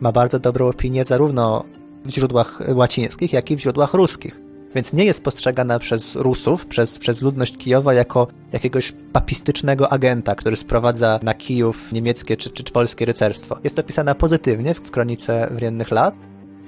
Ma 0.00 0.12
bardzo 0.12 0.38
dobrą 0.38 0.68
opinię 0.68 1.04
zarówno 1.04 1.64
w 2.04 2.10
źródłach 2.10 2.60
łacińskich, 2.74 3.32
jak 3.32 3.50
i 3.50 3.56
w 3.56 3.60
źródłach 3.60 3.94
ruskich. 3.94 4.40
Więc 4.74 4.92
nie 4.92 5.04
jest 5.04 5.24
postrzegana 5.24 5.78
przez 5.78 6.14
Rusów, 6.14 6.66
przez, 6.66 6.98
przez 6.98 7.22
ludność 7.22 7.56
Kijowa 7.56 7.94
jako 7.94 8.26
jakiegoś 8.52 8.92
papistycznego 9.12 9.92
agenta, 9.92 10.34
który 10.34 10.56
sprowadza 10.56 11.20
na 11.22 11.34
Kijów 11.34 11.92
niemieckie 11.92 12.36
czy, 12.36 12.50
czy 12.50 12.64
polskie 12.64 13.04
rycerstwo. 13.04 13.58
Jest 13.64 13.78
opisana 13.78 14.14
pozytywnie 14.14 14.74
w 14.74 14.90
kronice 14.90 15.48
wriennych 15.50 15.90
lat. 15.90 16.14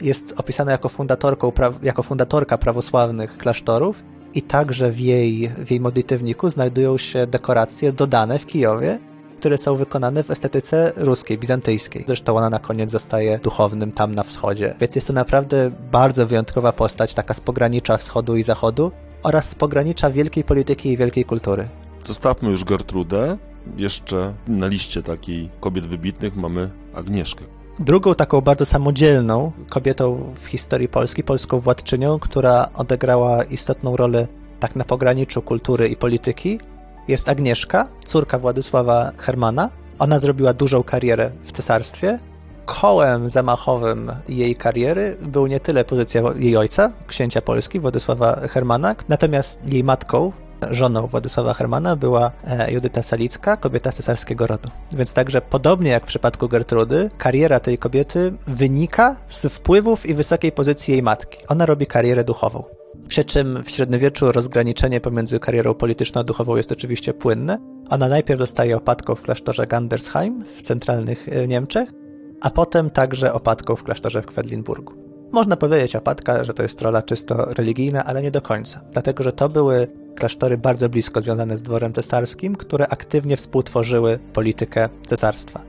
Jest 0.01 0.35
opisana 0.37 0.73
jako, 0.73 0.89
fundatorką, 0.89 1.53
jako 1.83 2.03
fundatorka 2.03 2.59
prawosławnych 2.59 3.39
klasztorów 3.39 4.03
i 4.35 4.43
także 4.43 4.91
w 4.91 5.01
jej, 5.01 5.49
w 5.49 5.71
jej 5.71 5.81
modlitewniku 5.81 6.51
znajdują 6.51 6.99
się 6.99 7.27
dekoracje 7.27 7.93
dodane 7.93 8.39
w 8.39 8.47
Kijowie, 8.47 8.99
które 9.39 9.59
są 9.59 9.75
wykonane 9.75 10.25
w 10.25 10.31
estetyce 10.31 10.93
ruskiej, 10.97 11.39
bizantyjskiej. 11.39 12.05
Zresztą 12.07 12.37
ona 12.37 12.51
na 12.51 12.59
koniec 12.59 12.91
zostaje 12.91 13.39
duchownym 13.39 13.93
tam 13.93 14.15
na 14.15 14.23
wschodzie. 14.23 14.75
Więc 14.81 14.95
jest 14.95 15.07
to 15.07 15.13
naprawdę 15.13 15.71
bardzo 15.93 16.27
wyjątkowa 16.27 16.73
postać, 16.73 17.15
taka 17.15 17.35
z 17.35 17.41
pogranicza 17.41 17.97
wschodu 17.97 18.37
i 18.37 18.43
zachodu 18.43 18.93
oraz 19.23 19.49
z 19.49 19.55
pogranicza 19.55 20.11
wielkiej 20.11 20.45
polityki 20.45 20.93
i 20.93 20.97
wielkiej 20.97 21.25
kultury. 21.25 21.69
Zostawmy 22.03 22.51
już 22.51 22.65
Gertrudę. 22.65 23.39
Jeszcze 23.77 24.35
na 24.49 24.67
liście 24.67 25.03
takiej 25.03 25.51
kobiet 25.61 25.87
wybitnych 25.87 26.37
mamy 26.37 26.71
Agnieszkę. 26.95 27.45
Drugą 27.81 28.15
taką 28.15 28.41
bardzo 28.41 28.65
samodzielną 28.65 29.53
kobietą 29.69 30.35
w 30.41 30.47
historii 30.47 30.89
Polski, 30.89 31.25
polską 31.25 31.61
władczynią, 31.61 32.19
która 32.19 32.69
odegrała 32.75 33.43
istotną 33.45 33.97
rolę 33.97 34.27
tak 34.61 34.77
na 34.77 34.85
pograniczu 34.85 35.43
kultury 35.43 35.89
i 35.89 35.97
polityki, 35.97 36.61
jest 37.09 37.29
Agnieszka, 37.29 37.89
córka 38.05 38.39
Władysława 38.39 39.13
Hermana. 39.19 39.71
Ona 39.99 40.19
zrobiła 40.19 40.53
dużą 40.53 40.83
karierę 40.83 41.31
w 41.43 41.53
cesarstwie. 41.53 42.19
Kołem 42.67 43.29
zamachowym 43.29 44.13
jej 44.29 44.57
kariery 44.57 45.17
był 45.23 45.47
nie 45.47 45.61
tyle 45.61 45.85
pozycja 45.85 46.23
jej 46.39 46.57
ojca, 46.57 46.93
księcia 47.07 47.43
Polski, 47.43 47.81
Władysława 47.81 48.49
Hermana, 48.49 48.95
natomiast 49.09 49.73
jej 49.73 49.85
matką, 49.85 50.33
Żoną 50.71 51.07
Władysława 51.07 51.55
Hermana 51.55 51.97
była 51.97 52.33
e, 52.45 52.73
Judyta 52.73 53.03
Salicka, 53.03 53.57
kobieta 53.57 53.93
cesarskiego 53.93 54.47
rodu. 54.47 54.69
Więc 54.93 55.15
także 55.15 55.41
podobnie 55.41 55.91
jak 55.91 56.03
w 56.03 56.07
przypadku 56.07 56.49
Gertrudy, 56.49 57.11
kariera 57.19 57.61
tej 57.61 57.79
kobiety 57.79 58.33
wynika 58.47 59.17
z 59.29 59.47
wpływów 59.47 60.07
i 60.07 60.15
wysokiej 60.15 60.53
pozycji 60.53 60.93
jej 60.93 61.03
matki. 61.03 61.39
Ona 61.49 61.67
robi 61.67 61.87
karierę 61.87 62.25
duchową. 62.25 62.65
Przy 63.09 63.25
czym 63.25 63.63
w 63.65 63.71
średniowieczu 63.71 64.33
rozgraniczenie 64.33 65.01
pomiędzy 65.01 65.39
karierą 65.39 65.75
polityczną 65.75 66.21
a 66.21 66.25
duchową 66.25 66.57
jest 66.57 66.73
oczywiście 66.73 67.15
płynne. 67.15 67.59
Ona 67.91 68.09
najpierw 68.09 68.41
zostaje 68.41 68.77
opatką 68.77 69.15
w 69.15 69.23
klasztorze 69.23 69.67
Gandersheim 69.67 70.45
w 70.45 70.63
centralnych 70.63 71.29
e, 71.29 71.47
Niemczech, 71.47 71.93
a 72.41 72.51
potem 72.51 72.91
także 72.91 73.33
opatką 73.33 73.77
w 73.77 73.83
klasztorze 73.83 74.23
w 74.23 74.27
Kwedlinburgu. 74.27 75.11
Można 75.33 75.57
powiedzieć 75.57 75.97
opatka, 75.97 76.45
że 76.45 76.55
to 76.55 76.63
jest 76.63 76.83
rola 76.83 77.03
czysto 77.03 77.45
religijna, 77.45 78.05
ale 78.05 78.23
nie 78.23 78.31
do 78.31 78.43
końca, 78.43 78.81
dlatego 78.93 79.25
że 79.25 79.33
to 79.33 79.49
były 79.49 79.87
klasztory 80.17 80.59
bardzo 80.59 80.89
blisko 80.89 81.23
związane 81.23 81.57
z 81.57 81.63
dworem 81.63 81.93
cesarskim, 81.93 82.57
które 82.57 82.89
aktywnie 82.89 83.37
współtworzyły 83.37 84.19
politykę 84.33 84.89
cesarstwa. 85.07 85.63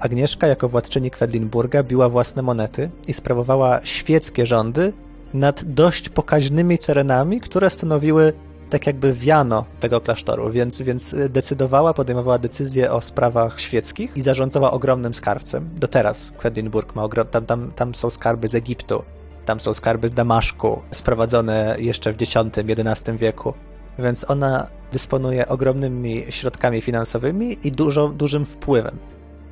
Agnieszka 0.00 0.46
jako 0.46 0.68
władczyni 0.68 1.10
Kwedlinburga 1.10 1.82
biła 1.82 2.08
własne 2.08 2.42
monety 2.42 2.90
i 3.08 3.12
sprawowała 3.12 3.80
świeckie 3.84 4.46
rządy 4.46 4.92
nad 5.34 5.64
dość 5.64 6.08
pokaźnymi 6.08 6.78
terenami, 6.78 7.40
które 7.40 7.70
stanowiły 7.70 8.32
tak 8.70 8.86
jakby 8.86 9.12
wiano 9.12 9.64
tego 9.80 10.00
klasztoru, 10.00 10.50
więc, 10.50 10.82
więc 10.82 11.14
decydowała, 11.30 11.94
podejmowała 11.94 12.38
decyzje 12.38 12.92
o 12.92 13.00
sprawach 13.00 13.60
świeckich 13.60 14.16
i 14.16 14.22
zarządzała 14.22 14.70
ogromnym 14.70 15.14
skarbcem. 15.14 15.70
Do 15.76 15.88
teraz 15.88 16.32
Kwedlinburg 16.38 16.94
ma 16.94 17.04
ogrom, 17.04 17.26
tam, 17.26 17.46
tam, 17.46 17.72
tam 17.72 17.94
są 17.94 18.10
skarby 18.10 18.48
z 18.48 18.54
Egiptu, 18.54 19.02
Tam 19.44 19.60
są 19.60 19.72
skarby 19.72 20.08
z 20.08 20.14
Damaszku, 20.14 20.82
sprowadzone 20.90 21.76
jeszcze 21.78 22.12
w 22.12 22.22
X-XI 22.22 23.12
wieku. 23.16 23.54
Więc 23.98 24.30
ona 24.30 24.66
dysponuje 24.92 25.48
ogromnymi 25.48 26.24
środkami 26.28 26.80
finansowymi 26.80 27.58
i 27.62 27.72
dużo, 27.72 28.08
dużym 28.08 28.44
wpływem. 28.44 28.98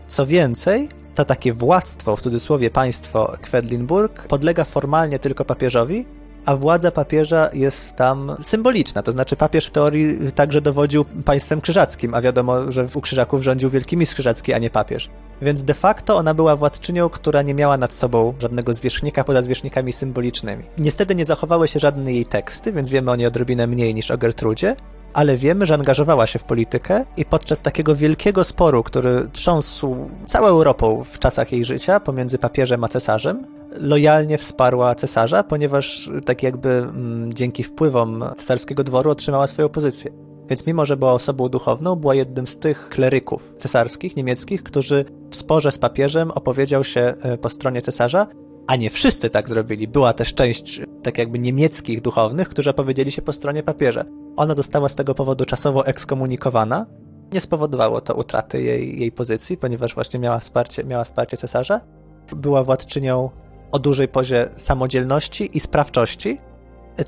Co 0.07 0.26
więcej, 0.26 0.88
to 1.14 1.24
takie 1.24 1.53
władztwo, 1.53 2.16
w 2.16 2.20
cudzysłowie 2.20 2.70
państwo 2.70 3.32
Kwedlinburg, 3.43 4.26
podlega 4.26 4.64
formalnie 4.64 5.18
tylko 5.18 5.45
papieżowi, 5.45 6.07
a 6.45 6.57
władza 6.57 6.91
papieża 6.91 7.51
jest 7.53 7.97
tam 7.97 8.36
symboliczna. 8.43 9.03
To 9.03 9.12
znaczy, 9.12 9.36
papież 9.36 9.66
w 9.66 9.70
teorii 9.70 10.32
także 10.32 10.61
dowodził 10.61 11.05
państwem 11.05 11.61
krzyżackim, 11.61 12.14
a 12.14 12.20
wiadomo, 12.20 12.72
że 12.72 12.86
u 12.95 13.01
krzyżaków 13.01 13.43
rządził 13.43 13.70
wielki 13.70 13.97
mistrz 13.97 14.14
krzyżacki, 14.14 14.53
a 14.53 14.59
nie 14.59 14.70
papież. 14.70 15.11
Więc 15.43 15.62
de 15.62 15.74
facto 15.74 16.16
ona 16.16 16.34
była 16.34 16.57
władczynią, 16.57 17.09
która 17.09 17.43
nie 17.43 17.55
miała 17.55 17.76
nad 17.76 17.93
sobą 17.93 18.34
żadnego 18.38 18.74
zwierzchnika 18.74 19.24
poza 19.24 19.43
zwierzchnikami 19.43 19.93
symbolicznymi. 19.93 20.64
Niestety 20.78 21.14
nie 21.14 21.24
zachowały 21.24 21.68
się 21.68 21.80
żadne 21.80 22.12
jej 22.12 22.26
teksty, 22.26 22.72
więc 22.72 22.91
wiemy 22.91 23.11
o 23.11 23.16
niej 23.16 23.26
odrobinę 23.26 23.66
mniej 23.66 23.95
niż 23.95 24.11
o 24.11 24.18
Gertrudzie, 24.18 24.76
ale 25.12 25.36
wiemy, 25.36 25.66
że 25.66 25.74
angażowała 25.74 26.26
się 26.26 26.38
w 26.38 26.45
politykę 26.45 27.05
i 27.16 27.24
podczas 27.24 27.62
takiego 27.62 27.97
wielkiego 27.97 28.45
sporu, 28.45 28.82
który 28.82 29.28
trząsł 29.32 29.97
całą 30.26 30.47
Europą 30.47 31.05
w 31.05 31.18
czasach 31.18 31.53
jej 31.53 31.64
życia 31.64 32.01
pomiędzy 32.01 32.38
papieżem 32.38 32.84
a 32.84 32.88
cesarzem, 32.88 33.47
lojalnie 33.76 34.38
wsparła 34.38 34.95
cesarza, 34.95 35.43
ponieważ 35.43 36.11
tak 36.24 36.43
jakby 36.43 36.68
mm, 36.68 37.32
dzięki 37.34 37.62
wpływom 37.62 38.24
cesarskiego 38.36 38.84
dworu 38.84 39.11
otrzymała 39.11 39.47
swoją 39.47 39.68
pozycję. 39.68 40.29
Więc 40.51 40.66
mimo, 40.66 40.84
że 40.84 40.96
była 40.96 41.12
osobą 41.12 41.48
duchowną, 41.48 41.96
była 41.96 42.14
jednym 42.14 42.46
z 42.46 42.59
tych 42.59 42.88
kleryków 42.88 43.53
cesarskich, 43.57 44.16
niemieckich, 44.16 44.62
którzy 44.62 45.05
w 45.30 45.36
sporze 45.36 45.72
z 45.72 45.78
papieżem 45.78 46.30
opowiedział 46.30 46.84
się 46.84 47.01
e, 47.01 47.38
po 47.38 47.48
stronie 47.48 47.82
cesarza, 47.82 48.26
a 48.66 48.76
nie 48.76 48.90
wszyscy 48.90 49.30
tak 49.30 49.48
zrobili. 49.48 49.88
Była 49.88 50.12
też 50.12 50.34
część 50.34 50.80
tak 51.03 51.18
jakby 51.18 51.38
niemieckich 51.38 52.01
duchownych, 52.01 52.48
którzy 52.48 52.70
opowiedzieli 52.70 53.12
się 53.12 53.22
po 53.22 53.32
stronie 53.32 53.62
papieża. 53.62 54.05
Ona 54.36 54.55
została 54.55 54.88
z 54.88 54.94
tego 54.96 55.14
powodu 55.14 55.44
czasowo 55.44 55.86
ekskomunikowana. 55.86 56.86
Nie 57.32 57.40
spowodowało 57.40 58.01
to 58.01 58.14
utraty 58.14 58.62
jej, 58.62 59.01
jej 59.01 59.12
pozycji, 59.12 59.57
ponieważ 59.57 59.94
właśnie 59.94 60.20
miała 60.20 60.38
wsparcie, 60.38 60.84
miała 60.84 61.05
wsparcie 61.05 61.36
cesarza. 61.36 61.80
Była 62.36 62.64
władczynią 62.64 63.30
o 63.72 63.78
dużej 63.78 64.09
pozie 64.09 64.48
samodzielności 64.57 65.57
i 65.57 65.61
sprawczości. 65.61 66.38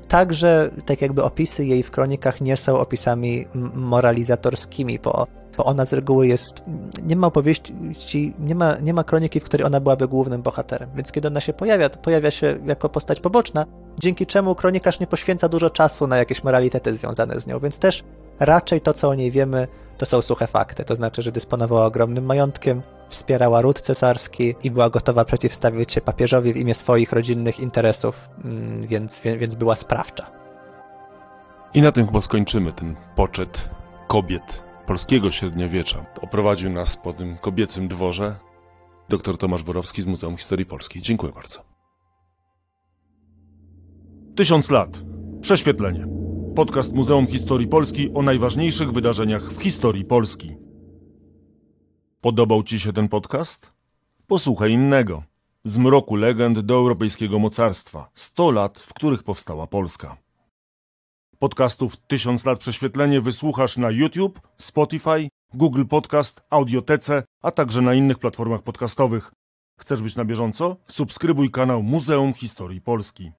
Także, 0.07 0.69
tak 0.85 1.01
jakby 1.01 1.23
opisy 1.23 1.65
jej 1.65 1.83
w 1.83 1.91
kronikach 1.91 2.41
nie 2.41 2.57
są 2.57 2.79
opisami 2.79 3.45
moralizatorskimi, 3.73 4.99
bo, 4.99 5.27
bo 5.57 5.65
ona 5.65 5.85
z 5.85 5.93
reguły 5.93 6.27
jest. 6.27 6.61
Nie 7.03 7.15
ma 7.15 7.27
opowieści, 7.27 8.33
nie 8.39 8.55
ma, 8.55 8.77
nie 8.77 8.93
ma 8.93 9.03
kroniki, 9.03 9.39
w 9.39 9.43
której 9.43 9.65
ona 9.65 9.79
byłaby 9.79 10.07
głównym 10.07 10.41
bohaterem. 10.41 10.89
Więc 10.95 11.11
kiedy 11.11 11.27
ona 11.27 11.39
się 11.39 11.53
pojawia, 11.53 11.89
to 11.89 11.99
pojawia 11.99 12.31
się 12.31 12.59
jako 12.65 12.89
postać 12.89 13.19
poboczna, 13.19 13.65
dzięki 13.99 14.25
czemu 14.25 14.55
kronikarz 14.55 14.99
nie 14.99 15.07
poświęca 15.07 15.49
dużo 15.49 15.69
czasu 15.69 16.07
na 16.07 16.17
jakieś 16.17 16.43
moralitety 16.43 16.95
związane 16.95 17.41
z 17.41 17.47
nią, 17.47 17.59
więc 17.59 17.79
też 17.79 18.03
raczej 18.39 18.81
to, 18.81 18.93
co 18.93 19.09
o 19.09 19.15
niej 19.15 19.31
wiemy, 19.31 19.67
to 19.97 20.05
są 20.05 20.21
suche 20.21 20.47
fakty. 20.47 20.85
To 20.85 20.95
znaczy, 20.95 21.21
że 21.21 21.31
dysponowała 21.31 21.85
ogromnym 21.85 22.25
majątkiem, 22.25 22.81
wspierała 23.07 23.61
ród 23.61 23.81
cesarski 23.81 24.55
i 24.63 24.71
była 24.71 24.89
gotowa 24.89 25.25
przeciwstawić 25.25 25.91
się 25.91 26.01
papieżowi 26.01 26.53
w 26.53 26.57
imię 26.57 26.73
swoich 26.73 27.11
rodzinnych 27.11 27.59
interesów, 27.59 28.29
mm, 28.43 28.87
więc, 28.87 29.21
więc 29.21 29.55
była 29.55 29.75
sprawcza. 29.75 30.31
I 31.73 31.81
na 31.81 31.91
tym 31.91 32.05
chyba 32.05 32.21
skończymy 32.21 32.71
ten 32.71 32.95
poczet 33.15 33.69
kobiet 34.07 34.63
polskiego 34.87 35.31
średniowiecza. 35.31 36.05
Oprowadził 36.21 36.69
nas 36.69 36.97
po 36.97 37.13
tym 37.13 37.37
kobiecym 37.37 37.87
dworze 37.87 38.35
dr 39.09 39.37
Tomasz 39.37 39.63
Borowski 39.63 40.01
z 40.01 40.05
Muzeum 40.05 40.37
Historii 40.37 40.65
Polskiej. 40.65 41.01
Dziękuję 41.01 41.33
bardzo. 41.33 41.59
Tysiąc 44.35 44.69
lat. 44.69 44.89
Prześwietlenie. 45.41 46.07
Podcast 46.55 46.93
Muzeum 46.93 47.27
Historii 47.27 47.67
Polski 47.67 48.13
o 48.13 48.21
najważniejszych 48.21 48.91
wydarzeniach 48.91 49.53
w 49.53 49.61
historii 49.61 50.05
Polski. 50.05 50.55
Podobał 52.21 52.63
Ci 52.63 52.79
się 52.79 52.93
ten 52.93 53.09
podcast? 53.09 53.73
Posłuchaj 54.27 54.71
innego. 54.71 55.23
Z 55.63 55.77
mroku 55.77 56.15
legend 56.15 56.59
do 56.59 56.73
europejskiego 56.73 57.39
mocarstwa. 57.39 58.09
100 58.13 58.51
lat, 58.51 58.79
w 58.79 58.93
których 58.93 59.23
powstała 59.23 59.67
Polska. 59.67 60.17
Podcastów 61.39 61.97
Tysiąc 61.97 62.45
lat 62.45 62.59
prześwietlenie 62.59 63.21
wysłuchasz 63.21 63.77
na 63.77 63.91
YouTube, 63.91 64.41
Spotify, 64.57 65.29
Google 65.53 65.85
Podcast, 65.85 66.43
Audiotece, 66.49 67.23
a 67.41 67.51
także 67.51 67.81
na 67.81 67.93
innych 67.93 68.19
platformach 68.19 68.61
podcastowych. 68.61 69.31
Chcesz 69.79 70.03
być 70.03 70.15
na 70.15 70.25
bieżąco? 70.25 70.77
Subskrybuj 70.87 71.51
kanał 71.51 71.83
Muzeum 71.83 72.33
Historii 72.33 72.81
Polski. 72.81 73.31